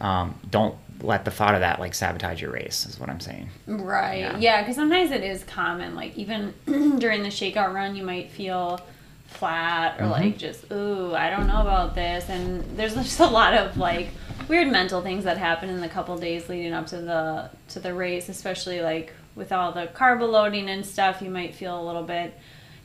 um, 0.00 0.38
don't 0.50 0.76
let 1.00 1.24
the 1.24 1.30
thought 1.30 1.54
of 1.54 1.60
that 1.60 1.80
like 1.80 1.94
sabotage 1.94 2.42
your 2.42 2.50
race 2.50 2.84
is 2.84 2.98
what 2.98 3.08
i'm 3.08 3.20
saying 3.20 3.48
Right. 3.68 4.18
Yeah. 4.18 4.36
Yeah, 4.38 4.62
because 4.62 4.74
sometimes 4.74 5.12
it 5.12 5.22
is 5.22 5.44
common. 5.44 5.94
Like 5.94 6.18
even 6.18 6.52
during 6.98 7.22
the 7.22 7.28
shakeout 7.28 7.72
run, 7.72 7.94
you 7.94 8.02
might 8.02 8.32
feel 8.32 8.80
flat 9.28 9.98
or 10.00 10.04
Mm-hmm. 10.04 10.10
like 10.12 10.38
just 10.38 10.70
ooh, 10.72 11.14
I 11.14 11.30
don't 11.30 11.46
know 11.46 11.60
about 11.60 11.94
this. 11.94 12.28
And 12.28 12.76
there's 12.76 12.94
just 12.96 13.20
a 13.20 13.26
lot 13.26 13.54
of 13.54 13.76
like 13.76 14.08
weird 14.48 14.68
mental 14.72 15.00
things 15.02 15.24
that 15.24 15.38
happen 15.38 15.68
in 15.68 15.80
the 15.80 15.88
couple 15.88 16.16
days 16.18 16.48
leading 16.48 16.72
up 16.72 16.86
to 16.88 16.96
the 16.98 17.50
to 17.68 17.80
the 17.80 17.94
race, 17.94 18.28
especially 18.28 18.80
like 18.80 19.12
with 19.36 19.52
all 19.52 19.72
the 19.72 19.86
carb 19.94 20.20
loading 20.20 20.68
and 20.68 20.84
stuff. 20.84 21.22
You 21.22 21.30
might 21.30 21.54
feel 21.54 21.80
a 21.80 21.84
little 21.86 22.02
bit 22.02 22.34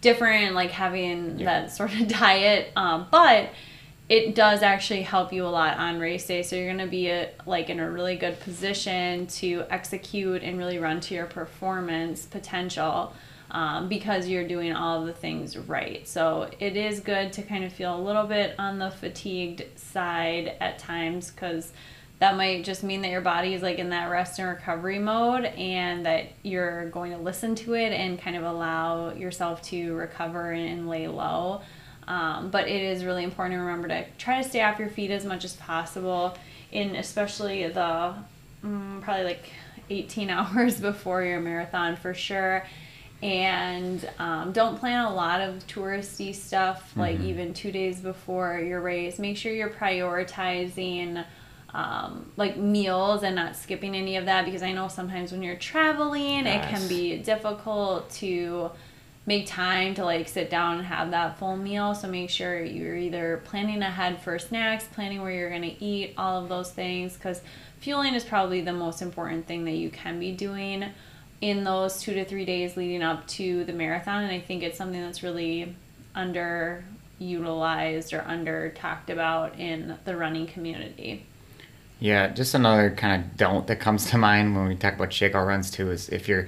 different, 0.02 0.54
like 0.54 0.72
having 0.72 1.40
Yeah. 1.40 1.46
that 1.62 1.72
sort 1.76 1.94
of 1.94 2.08
diet. 2.08 2.72
Um, 2.76 3.08
but 3.10 3.50
it 4.10 4.36
does 4.36 4.62
actually 4.62 5.02
help 5.04 5.32
you 5.32 5.46
a 5.46 5.48
lot 5.48 5.78
on 5.78 5.98
race 5.98 6.28
day 6.28 6.44
so 6.44 6.58
you're 6.58 6.66
going 6.68 6.78
to 6.78 6.86
be 6.92 7.08
a, 7.08 7.30
like 7.46 7.70
in 7.70 7.80
a 7.80 7.90
really 7.90 8.18
good 8.18 8.38
position 8.42 9.26
to 9.28 9.64
execute 9.70 10.44
and 10.44 10.58
really 10.58 10.78
run 10.78 11.00
to 11.00 11.16
your 11.16 11.26
performance 11.26 12.26
potential 12.26 13.14
um, 13.54 13.88
because 13.88 14.28
you're 14.28 14.48
doing 14.48 14.74
all 14.74 15.06
the 15.06 15.13
things 15.13 15.58
right 15.58 16.08
so 16.08 16.50
it 16.60 16.76
is 16.76 17.00
good 17.00 17.32
to 17.32 17.42
kind 17.42 17.63
of 17.63 17.72
feel 17.72 17.96
a 17.96 18.02
little 18.02 18.26
bit 18.26 18.56
on 18.60 18.80
the 18.80 18.92
fatigued 18.92 19.63
side 19.76 20.56
at 20.60 20.78
times 20.78 21.32
because 21.32 21.72
that 22.20 22.38
might 22.38 22.63
just 22.63 22.84
mean 22.84 23.02
that 23.02 23.10
your 23.10 23.22
body 23.22 23.54
is 23.54 23.62
like 23.62 23.80
in 23.80 23.89
that 23.89 24.10
rest 24.10 24.39
and 24.39 24.48
recovery 24.48 25.00
mode 25.00 25.46
and 25.46 26.06
that 26.06 26.28
you're 26.42 26.89
going 26.89 27.12
to 27.12 27.18
listen 27.18 27.54
to 27.56 27.74
it 27.74 27.92
and 27.92 28.20
kind 28.20 28.36
of 28.36 28.44
allow 28.44 29.13
yourself 29.13 29.62
to 29.62 29.94
recover 29.96 30.52
and 30.52 30.89
lay 30.89 31.08
low 31.08 31.62
um, 32.08 32.50
but 32.50 32.68
it 32.68 32.82
is 32.82 33.06
really 33.06 33.24
important 33.24 33.58
to 33.58 33.62
remember 33.62 33.88
to 33.88 34.06
try 34.18 34.42
to 34.42 34.48
stay 34.48 34.62
off 34.62 34.80
your 34.80 34.89
feet 34.89 35.12
as 35.12 35.26
much 35.26 35.46
as 35.46 35.56
possible, 35.56 36.36
in 36.72 36.96
especially 36.96 37.68
the 37.68 38.13
mm, 38.63 39.02
probably 39.02 39.24
like 39.24 39.52
18 39.89 40.30
hours 40.30 40.80
before 40.80 41.24
your 41.24 41.39
marathon 41.39 41.96
for 41.96 42.13
sure. 42.13 42.66
And 43.24 44.10
um, 44.20 44.52
don't 44.52 44.78
plan 44.78 45.06
a 45.06 45.14
lot 45.14 45.40
of 45.40 45.66
touristy 45.66 46.36
stuff 46.36 46.92
like 46.98 47.22
even 47.22 47.54
two 47.54 47.72
days 47.72 48.02
before 48.02 48.60
your 48.60 48.82
race. 48.82 49.18
Make 49.18 49.38
sure 49.38 49.54
you're 49.54 49.70
prioritizing 49.70 51.24
um, 51.74 52.32
like 52.36 52.58
meals 52.58 53.24
and 53.24 53.36
not 53.36 53.56
skipping 53.56 53.96
any 53.96 54.18
of 54.18 54.26
that 54.26 54.44
because 54.46 54.62
I 54.62 54.74
know 54.74 54.90
sometimes 54.90 55.32
when 55.32 55.42
you're 55.42 55.56
traveling, 55.56 56.46
it 56.46 56.68
can 56.70 56.88
be 56.90 57.18
difficult 57.18 58.10
to 58.16 58.72
make 59.26 59.48
time 59.48 59.96
to 59.96 60.04
like 60.04 60.28
sit 60.28 60.50
down 60.50 60.80
and 60.80 60.86
have 60.86 61.12
that 61.12 61.40
full 61.40 61.56
meal. 61.56 61.96
So 61.96 62.10
make 62.10 62.30
sure 62.30 62.62
you're 62.62 62.98
either 62.98 63.42
planning 63.46 63.82
ahead 63.82 64.22
for 64.22 64.38
snacks, 64.38 64.86
planning 64.94 65.22
where 65.22 65.32
you're 65.32 65.50
going 65.50 65.62
to 65.62 65.84
eat, 65.84 66.14
all 66.18 66.44
of 66.44 66.50
those 66.50 66.72
things 66.72 67.14
because 67.14 67.42
fueling 67.80 68.16
is 68.16 68.24
probably 68.24 68.62
the 68.62 68.74
most 68.74 69.02
important 69.02 69.48
thing 69.48 69.66
that 69.66 69.76
you 69.76 69.90
can 69.90 70.20
be 70.20 70.32
doing 70.32 70.86
in 71.44 71.66
those 71.66 72.02
2 72.02 72.14
to 72.14 72.24
3 72.24 72.46
days 72.46 72.78
leading 72.78 73.04
up 73.04 73.28
to 73.28 73.66
the 73.66 73.74
marathon 73.74 74.24
and 74.24 74.32
I 74.32 74.40
think 74.40 74.64
it's 74.64 74.78
something 74.78 75.02
that's 75.02 75.24
really 75.24 75.76
underutilized 76.16 78.18
or 78.18 78.24
under 78.26 78.70
talked 78.70 79.10
about 79.10 79.60
in 79.60 79.98
the 80.06 80.16
running 80.16 80.48
community. 80.48 81.26
Yeah, 82.00 82.30
just 82.30 82.54
another 82.54 82.92
kind 82.92 83.22
of 83.22 83.36
don't 83.36 83.68
that 83.68 83.82
comes 83.82 84.10
to 84.12 84.18
mind 84.18 84.56
when 84.56 84.70
we 84.70 84.76
talk 84.76 84.94
about 84.94 85.10
shakeout 85.10 85.46
runs 85.46 85.70
too 85.70 85.92
is 85.92 86.08
if 86.08 86.30
you're 86.30 86.48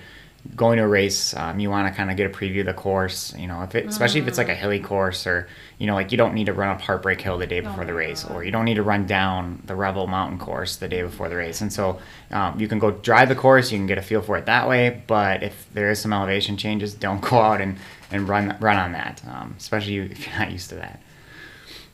going 0.56 0.78
to 0.78 0.84
a 0.84 0.88
race, 0.88 1.34
um, 1.36 1.60
you 1.60 1.70
want 1.70 1.88
to 1.92 1.96
kind 1.96 2.12
of 2.12 2.18
get 2.18 2.26
a 2.26 2.30
preview 2.30 2.60
of 2.60 2.68
the 2.68 2.74
course. 2.74 3.34
You 3.38 3.48
know, 3.48 3.62
if 3.64 3.74
it, 3.76 3.86
especially 3.88 4.22
if 4.22 4.28
it's 4.28 4.38
like 4.38 4.50
a 4.50 4.56
hilly 4.56 4.80
course, 4.80 5.26
or 5.26 5.48
you 5.80 5.88
know, 5.88 5.96
like 5.96 6.12
you 6.12 6.18
don't 6.18 6.34
need 6.34 6.46
to 6.46 6.54
run 6.54 6.70
up 6.70 6.82
Heartbreak 6.82 7.20
Hill 7.22 7.38
the 7.38 7.48
day 7.48 7.62
before 7.62 7.84
Oh 7.84 7.88
the 7.88 7.94
race, 7.94 8.24
God. 8.24 8.36
or 8.36 8.44
you 8.44 8.52
don't 8.52 8.66
need 8.66 8.76
to 8.76 8.84
run 8.84 9.06
down 9.06 9.62
the 9.66 9.76
Revel 9.76 10.08
Mountain 10.08 10.40
course 10.40 10.76
the 10.76 10.88
day 10.88 11.02
before 11.02 11.30
the 11.30 11.36
race. 11.36 11.62
And 11.62 11.72
so 11.72 12.00
um, 12.32 12.60
you 12.60 12.68
can 12.68 12.80
go 12.80 12.92
drive 12.92 13.30
the 13.30 13.36
course, 13.36 13.72
you 13.72 13.78
can 13.78 13.88
get 13.88 13.98
a 13.98 14.02
feel 14.02 14.22
for 14.22 14.38
it 14.38 14.46
that 14.46 14.68
way. 14.68 15.02
But 15.08 15.44
if 15.44 15.68
there 15.74 15.90
is 15.90 16.00
some 16.00 16.14
elevation 16.14 16.58
changes, 16.58 16.94
don't 16.94 17.22
go 17.22 17.40
out 17.40 17.62
and, 17.62 17.78
and 18.12 18.28
run 18.30 18.56
run 18.60 18.78
on 18.78 18.92
that, 18.92 19.22
um, 19.28 19.56
especially 19.58 19.98
if 19.98 20.26
you're 20.28 20.38
not 20.38 20.52
used 20.52 20.70
to 20.70 20.76
that. 20.76 21.02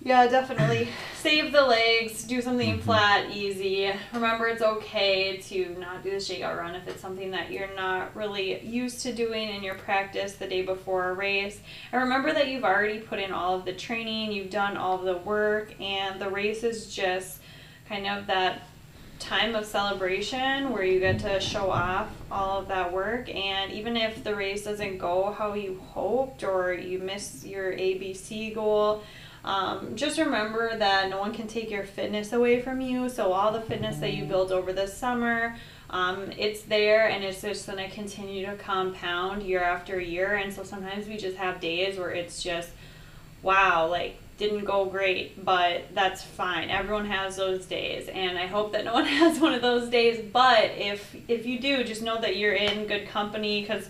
Yeah, 0.03 0.27
definitely. 0.27 0.89
Save 1.21 1.51
the 1.51 1.61
legs, 1.61 2.23
do 2.23 2.41
something 2.41 2.73
mm-hmm. 2.73 2.81
flat, 2.81 3.29
easy. 3.29 3.91
Remember, 4.13 4.47
it's 4.47 4.63
okay 4.63 5.37
to 5.37 5.75
not 5.79 6.03
do 6.03 6.09
the 6.09 6.17
shakeout 6.17 6.57
run 6.57 6.73
if 6.73 6.87
it's 6.87 7.01
something 7.01 7.29
that 7.31 7.51
you're 7.51 7.73
not 7.75 8.15
really 8.15 8.65
used 8.65 9.01
to 9.01 9.13
doing 9.13 9.49
in 9.49 9.61
your 9.61 9.75
practice 9.75 10.33
the 10.33 10.47
day 10.47 10.63
before 10.63 11.09
a 11.09 11.13
race. 11.13 11.59
And 11.91 12.01
remember 12.01 12.33
that 12.33 12.47
you've 12.47 12.63
already 12.63 12.99
put 12.99 13.19
in 13.19 13.31
all 13.31 13.55
of 13.55 13.65
the 13.65 13.73
training, 13.73 14.31
you've 14.31 14.49
done 14.49 14.77
all 14.77 14.97
of 14.97 15.05
the 15.05 15.17
work, 15.17 15.79
and 15.79 16.19
the 16.19 16.29
race 16.29 16.63
is 16.63 16.93
just 16.93 17.39
kind 17.87 18.07
of 18.07 18.25
that 18.25 18.63
time 19.21 19.53
of 19.53 19.65
celebration 19.65 20.71
where 20.71 20.83
you 20.83 20.99
get 20.99 21.19
to 21.19 21.39
show 21.39 21.69
off 21.69 22.09
all 22.31 22.59
of 22.59 22.67
that 22.67 22.91
work 22.91 23.29
and 23.29 23.71
even 23.71 23.95
if 23.95 24.23
the 24.23 24.33
race 24.33 24.63
doesn't 24.63 24.97
go 24.97 25.31
how 25.37 25.53
you 25.53 25.79
hoped 25.89 26.43
or 26.43 26.73
you 26.73 26.97
miss 26.97 27.45
your 27.45 27.71
abc 27.73 28.55
goal 28.55 29.03
um, 29.43 29.95
just 29.95 30.19
remember 30.19 30.77
that 30.77 31.09
no 31.09 31.19
one 31.19 31.33
can 31.33 31.47
take 31.47 31.71
your 31.71 31.83
fitness 31.83 32.31
away 32.33 32.61
from 32.61 32.81
you 32.81 33.09
so 33.09 33.33
all 33.33 33.51
the 33.51 33.61
fitness 33.61 33.97
that 33.97 34.13
you 34.13 34.25
build 34.25 34.51
over 34.51 34.71
the 34.71 34.87
summer 34.87 35.55
um, 35.89 36.31
it's 36.37 36.61
there 36.61 37.09
and 37.09 37.23
it's 37.23 37.41
just 37.41 37.65
going 37.67 37.77
to 37.77 37.89
continue 37.93 38.45
to 38.45 38.55
compound 38.55 39.43
year 39.43 39.61
after 39.61 39.99
year 39.99 40.35
and 40.35 40.53
so 40.53 40.63
sometimes 40.63 41.07
we 41.07 41.17
just 41.17 41.37
have 41.37 41.59
days 41.59 41.97
where 41.97 42.11
it's 42.11 42.41
just 42.41 42.69
wow, 43.41 43.87
like 43.87 44.17
didn't 44.37 44.65
go 44.65 44.85
great, 44.85 45.43
but 45.43 45.83
that's 45.93 46.23
fine. 46.23 46.69
Everyone 46.69 47.05
has 47.05 47.35
those 47.35 47.65
days, 47.65 48.07
and 48.07 48.37
I 48.37 48.47
hope 48.47 48.71
that 48.73 48.85
no 48.85 48.93
one 48.95 49.05
has 49.05 49.39
one 49.39 49.53
of 49.53 49.61
those 49.61 49.89
days. 49.89 50.23
But 50.31 50.71
if 50.77 51.15
if 51.27 51.45
you 51.45 51.59
do, 51.59 51.83
just 51.83 52.01
know 52.01 52.19
that 52.21 52.37
you're 52.37 52.53
in 52.53 52.87
good 52.87 53.07
company 53.07 53.61
because 53.61 53.89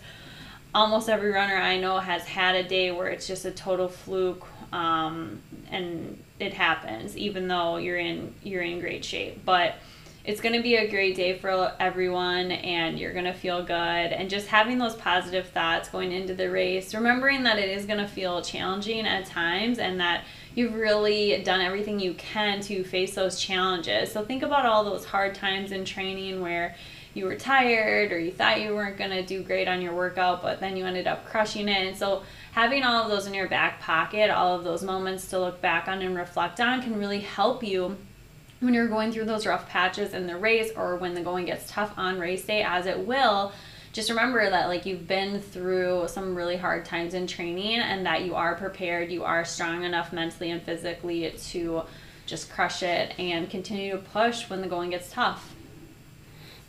almost 0.73 1.09
every 1.09 1.31
runner 1.31 1.55
I 1.55 1.77
know 1.77 1.99
has 1.99 2.23
had 2.23 2.55
a 2.55 2.63
day 2.63 2.91
where 2.91 3.07
it's 3.07 3.27
just 3.27 3.45
a 3.45 3.51
total 3.51 3.89
fluke, 3.89 4.45
um, 4.71 5.41
and 5.69 6.21
it 6.39 6.53
happens, 6.53 7.17
even 7.17 7.47
though 7.47 7.77
you're 7.77 7.97
in 7.97 8.34
you're 8.43 8.62
in 8.62 8.79
great 8.79 9.05
shape. 9.05 9.43
But 9.45 9.75
it's 10.23 10.39
going 10.39 10.53
to 10.53 10.62
be 10.62 10.75
a 10.75 10.88
great 10.88 11.15
day 11.15 11.38
for 11.38 11.73
everyone 11.79 12.51
and 12.51 12.99
you're 12.99 13.13
going 13.13 13.25
to 13.25 13.34
feel 13.34 13.63
good. 13.63 13.73
And 13.73 14.29
just 14.29 14.47
having 14.47 14.77
those 14.77 14.95
positive 14.95 15.47
thoughts 15.47 15.89
going 15.89 16.12
into 16.12 16.36
the 16.36 16.49
race 16.49 16.93
remembering 16.93 17.43
that 17.43 17.57
it 17.57 17.69
is 17.69 17.86
going 17.86 17.99
to 17.99 18.07
feel 18.07 18.41
challenging 18.41 19.07
at 19.07 19.25
times 19.25 19.79
and 19.79 19.99
that 19.99 20.23
you've 20.53 20.75
really 20.75 21.41
done 21.43 21.62
everything 21.62 21.99
you 21.99 22.13
can 22.13 22.62
to 22.62 22.84
face 22.84 23.15
those 23.15 23.39
challenges. 23.39 24.12
So 24.12 24.23
think 24.23 24.43
about 24.43 24.65
all 24.65 24.84
those 24.84 25.05
hard 25.05 25.34
times 25.34 25.71
in 25.71 25.86
training 25.86 26.39
where 26.39 26.75
you 27.15 27.25
were 27.25 27.36
tired 27.36 28.12
or 28.12 28.19
you 28.19 28.31
thought 28.31 28.62
you 28.62 28.75
weren't 28.75 28.97
going 28.97 29.10
to 29.10 29.25
do 29.25 29.41
great 29.41 29.67
on 29.67 29.81
your 29.81 29.93
workout 29.93 30.41
but 30.41 30.60
then 30.60 30.77
you 30.77 30.86
ended 30.86 31.07
up 31.07 31.25
crushing 31.25 31.67
it. 31.67 31.88
And 31.88 31.97
so 31.97 32.21
having 32.51 32.83
all 32.83 33.03
of 33.03 33.09
those 33.09 33.27
in 33.27 33.33
your 33.33 33.47
back 33.47 33.79
pocket 33.79 34.29
all 34.29 34.55
of 34.55 34.63
those 34.63 34.83
moments 34.83 35.27
to 35.29 35.39
look 35.39 35.61
back 35.61 35.87
on 35.87 36.01
and 36.01 36.15
reflect 36.15 36.59
on 36.59 36.81
can 36.81 36.97
really 36.97 37.21
help 37.21 37.63
you 37.63 37.97
when 38.61 38.73
you're 38.73 38.87
going 38.87 39.11
through 39.11 39.25
those 39.25 39.45
rough 39.45 39.67
patches 39.67 40.13
in 40.13 40.27
the 40.27 40.37
race 40.37 40.71
or 40.77 40.95
when 40.95 41.13
the 41.13 41.21
going 41.21 41.45
gets 41.45 41.69
tough 41.69 41.93
on 41.97 42.19
race 42.19 42.45
day 42.45 42.61
as 42.61 42.85
it 42.85 43.07
will. 43.07 43.51
Just 43.91 44.09
remember 44.09 44.47
that 44.49 44.67
like 44.67 44.85
you've 44.85 45.07
been 45.07 45.41
through 45.41 46.07
some 46.07 46.35
really 46.35 46.55
hard 46.55 46.85
times 46.85 47.13
in 47.13 47.27
training 47.27 47.79
and 47.79 48.05
that 48.05 48.23
you 48.23 48.35
are 48.35 48.55
prepared 48.55 49.11
you 49.11 49.25
are 49.25 49.43
strong 49.43 49.83
enough 49.83 50.13
mentally 50.13 50.51
and 50.51 50.61
physically 50.61 51.33
to 51.49 51.81
just 52.25 52.51
crush 52.51 52.83
it 52.83 53.13
and 53.19 53.49
continue 53.49 53.91
to 53.91 53.97
push 53.97 54.49
when 54.49 54.61
the 54.61 54.67
going 54.67 54.91
gets 54.91 55.11
tough 55.11 55.50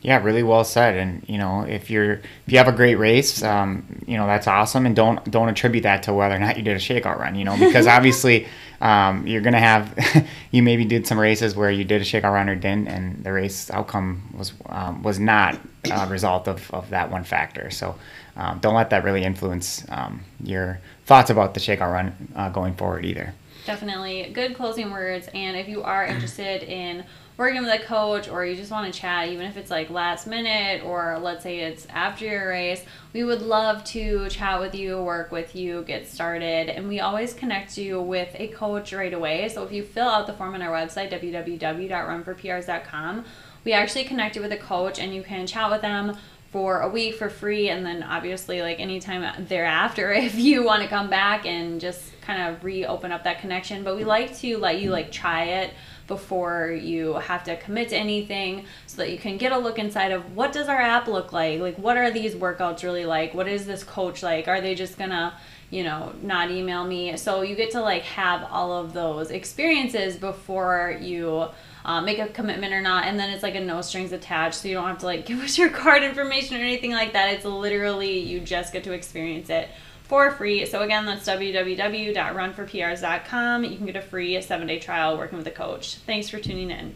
Yeah, 0.03 0.21
really 0.23 0.43
well 0.43 0.65
said. 0.65 0.97
And 0.97 1.25
you 1.29 1.39
know, 1.39 1.63
if 1.63 1.89
you're 1.89 2.15
if 2.15 2.49
you 2.49 2.59
have 2.59 2.69
a 2.69 2.73
great 2.73 2.97
race, 2.97 3.43
um, 3.43 4.03
you 4.07 4.17
know 4.17 4.27
that's 4.27 4.49
awesome. 4.49 4.85
And 4.85 4.97
don't 4.97 5.29
don't 5.31 5.49
attribute 5.49 5.85
that 5.85 6.03
to 6.05 6.13
whether 6.13 6.35
or 6.35 6.41
not 6.41 6.57
you 6.57 6.63
did 6.63 6.77
a 6.77 6.81
shakeout 6.81 7.19
run. 7.19 7.37
You 7.37 7.45
know, 7.45 7.57
because 7.57 7.87
obviously 7.97 8.49
um, 8.81 9.27
you're 9.29 9.41
gonna 9.41 9.61
have 9.61 9.97
you 10.51 10.63
maybe 10.63 10.85
did 10.85 11.07
some 11.07 11.19
races 11.19 11.55
where 11.55 11.71
you 11.71 11.85
did 11.85 12.03
a 12.03 12.05
shakeout 12.05 12.33
run 12.33 12.49
or 12.49 12.57
didn't, 12.57 12.89
and 12.89 13.23
the 13.23 13.33
race 13.33 13.71
outcome 13.71 14.35
was 14.37 14.53
um, 14.67 15.05
was 15.05 15.21
not 15.21 15.59
a 15.89 16.09
result 16.09 16.49
of, 16.49 16.69
of 16.75 16.91
that 16.91 17.11
one 17.11 17.23
factor. 17.23 17.71
So 17.71 17.95
um, 18.37 18.59
don't 18.59 18.75
let 18.75 18.91
that 18.91 19.05
really 19.05 19.23
influence 19.23 19.85
um, 19.89 20.25
your 20.43 20.81
thoughts 21.07 21.31
about 21.31 21.55
the 21.55 21.61
shakeout 21.61 21.93
run 21.93 22.29
uh, 22.35 22.49
going 22.51 22.75
forward 22.75 23.05
either. 23.05 23.35
definitely 23.67 24.31
good 24.33 24.57
closing 24.57 24.91
words 24.91 25.29
and 25.35 25.57
if 25.57 25.69
you 25.69 25.83
are 25.83 26.05
interested 26.05 26.65
in 26.65 27.05
working 27.37 27.63
with 27.63 27.81
a 27.81 27.85
coach 27.85 28.29
or 28.29 28.45
you 28.45 28.55
just 28.55 28.71
want 28.71 28.93
to 28.93 29.01
chat 29.01 29.29
even 29.29 29.47
if 29.47 29.57
it's 29.57 29.71
like 29.71 29.89
last 29.91 30.27
minute 30.27 30.85
or 30.85 31.19
let's 31.21 31.43
say 31.43 31.61
it's 31.61 31.87
after 31.87 32.27
your 32.27 32.49
race 32.49 32.85
we 33.13 33.25
would 33.25 33.43
love 33.43 33.83
to 33.85 34.29
chat 34.29 34.61
with 34.61 34.75
you 34.75 35.03
work 35.03 35.33
with 35.33 35.57
you 35.57 35.81
get 35.83 36.07
started 36.07 36.69
and 36.69 36.87
we 36.89 37.01
always 37.01 37.33
connect 37.33 37.79
you 37.79 37.99
with 38.01 38.29
a 38.39 38.49
coach 38.49 38.93
right 38.93 39.15
away. 39.15 39.49
So 39.49 39.65
if 39.65 39.73
you 39.73 39.83
fill 39.83 40.09
out 40.09 40.27
the 40.27 40.35
form 40.35 40.55
on 40.55 40.61
our 40.63 40.73
website 40.73 41.11
www.runforprs.com 41.11 43.25
we 43.65 43.73
actually 43.73 44.05
connect 44.05 44.37
you 44.37 44.43
with 44.43 44.53
a 44.53 44.59
coach 44.59 44.99
and 44.99 45.15
you 45.15 45.23
can 45.23 45.47
chat 45.47 45.71
with 45.71 45.83
them 45.83 46.17
for 46.51 46.81
a 46.81 46.89
week 46.89 47.15
for 47.15 47.31
free 47.31 47.71
and 47.71 47.87
then 47.87 48.03
obviously 48.03 48.61
like 48.61 48.79
anytime 48.79 49.47
thereafter 49.47 50.13
if 50.13 50.35
you 50.35 50.63
want 50.63 50.83
to 50.83 50.89
come 50.89 51.09
back 51.09 51.47
and 51.47 51.81
just 51.81 52.13
kind 52.21 52.43
of 52.43 52.63
reopen 52.63 53.11
up 53.11 53.25
that 53.25 53.41
connection. 53.41 53.83
But 53.83 53.97
we 53.97 54.05
like 54.05 54.37
to 54.39 54.59
let 54.59 54.81
you 54.81 54.91
like 54.91 55.11
try 55.11 55.45
it 55.45 55.73
before 56.07 56.71
you 56.71 57.15
have 57.15 57.45
to 57.45 57.57
commit 57.57 57.91
to 57.91 57.97
anything 57.97 58.65
so 58.87 58.99
that 58.99 59.11
you 59.11 59.19
can 59.19 59.37
get 59.37 59.53
a 59.53 59.59
look 59.59 59.79
inside 59.79 60.13
of 60.13 60.37
what 60.37 60.53
does 60.53 60.69
our 60.69 60.81
app 60.81 61.07
look 61.07 61.33
like? 61.33 61.61
Like 61.61 61.79
what 61.79 61.97
are 61.97 62.11
these 62.11 62.35
workouts 62.35 62.83
really 62.83 63.07
like? 63.07 63.35
What 63.35 63.49
is 63.49 63.67
this 63.67 63.85
coach 63.85 64.23
like? 64.23 64.49
Are 64.49 64.61
they 64.61 64.75
just 64.75 64.99
gonna 64.99 65.35
you 65.71 65.85
know 65.85 66.13
not 66.23 66.51
email 66.51 66.85
me? 66.85 67.17
So 67.17 67.43
you 67.43 67.55
get 67.55 67.71
to 67.73 67.81
like 67.81 68.03
have 68.03 68.47
all 68.51 68.73
of 68.73 68.93
those 68.93 69.31
experiences 69.31 70.17
before 70.17 70.99
you 71.01 71.47
uh, 71.85 72.01
make 72.01 72.19
a 72.19 72.29
commitment 72.29 72.73
or 72.73 72.81
not 72.81 73.07
and 73.07 73.19
then 73.19 73.31
it's 73.31 73.43
like 73.43 73.57
a 73.57 73.61
no 73.61 73.81
strings 73.83 74.13
attached 74.13 74.55
so 74.55 74.69
you 74.69 74.75
don't 74.75 74.87
have 74.87 74.99
to 74.99 75.07
like 75.07 75.27
give 75.27 75.41
us 75.41 75.59
your 75.59 75.71
card 75.71 76.03
information 76.03 76.57
or 76.57 76.61
anything 76.61 76.93
like 76.93 77.13
that. 77.13 77.33
It's 77.35 77.45
literally 77.45 78.19
you 78.19 78.41
just 78.41 78.73
get 78.73 78.85
to 78.85 78.93
experience 78.93 79.51
it 79.51 79.69
for 80.13 80.31
free. 80.31 80.67
So 80.67 80.83
again 80.83 81.07
that's 81.07 81.27
www.runforprs.com 81.27 83.65
you 83.65 83.77
can 83.79 83.87
get 83.87 83.97
a 83.97 84.03
free 84.03 84.39
seven 84.43 84.67
day 84.67 84.79
trial 84.79 85.17
working 85.17 85.39
with 85.39 85.47
a 85.47 85.51
coach. 85.51 85.95
Thanks 86.05 86.29
for 86.29 86.39
tuning 86.39 86.71
in 86.71 86.95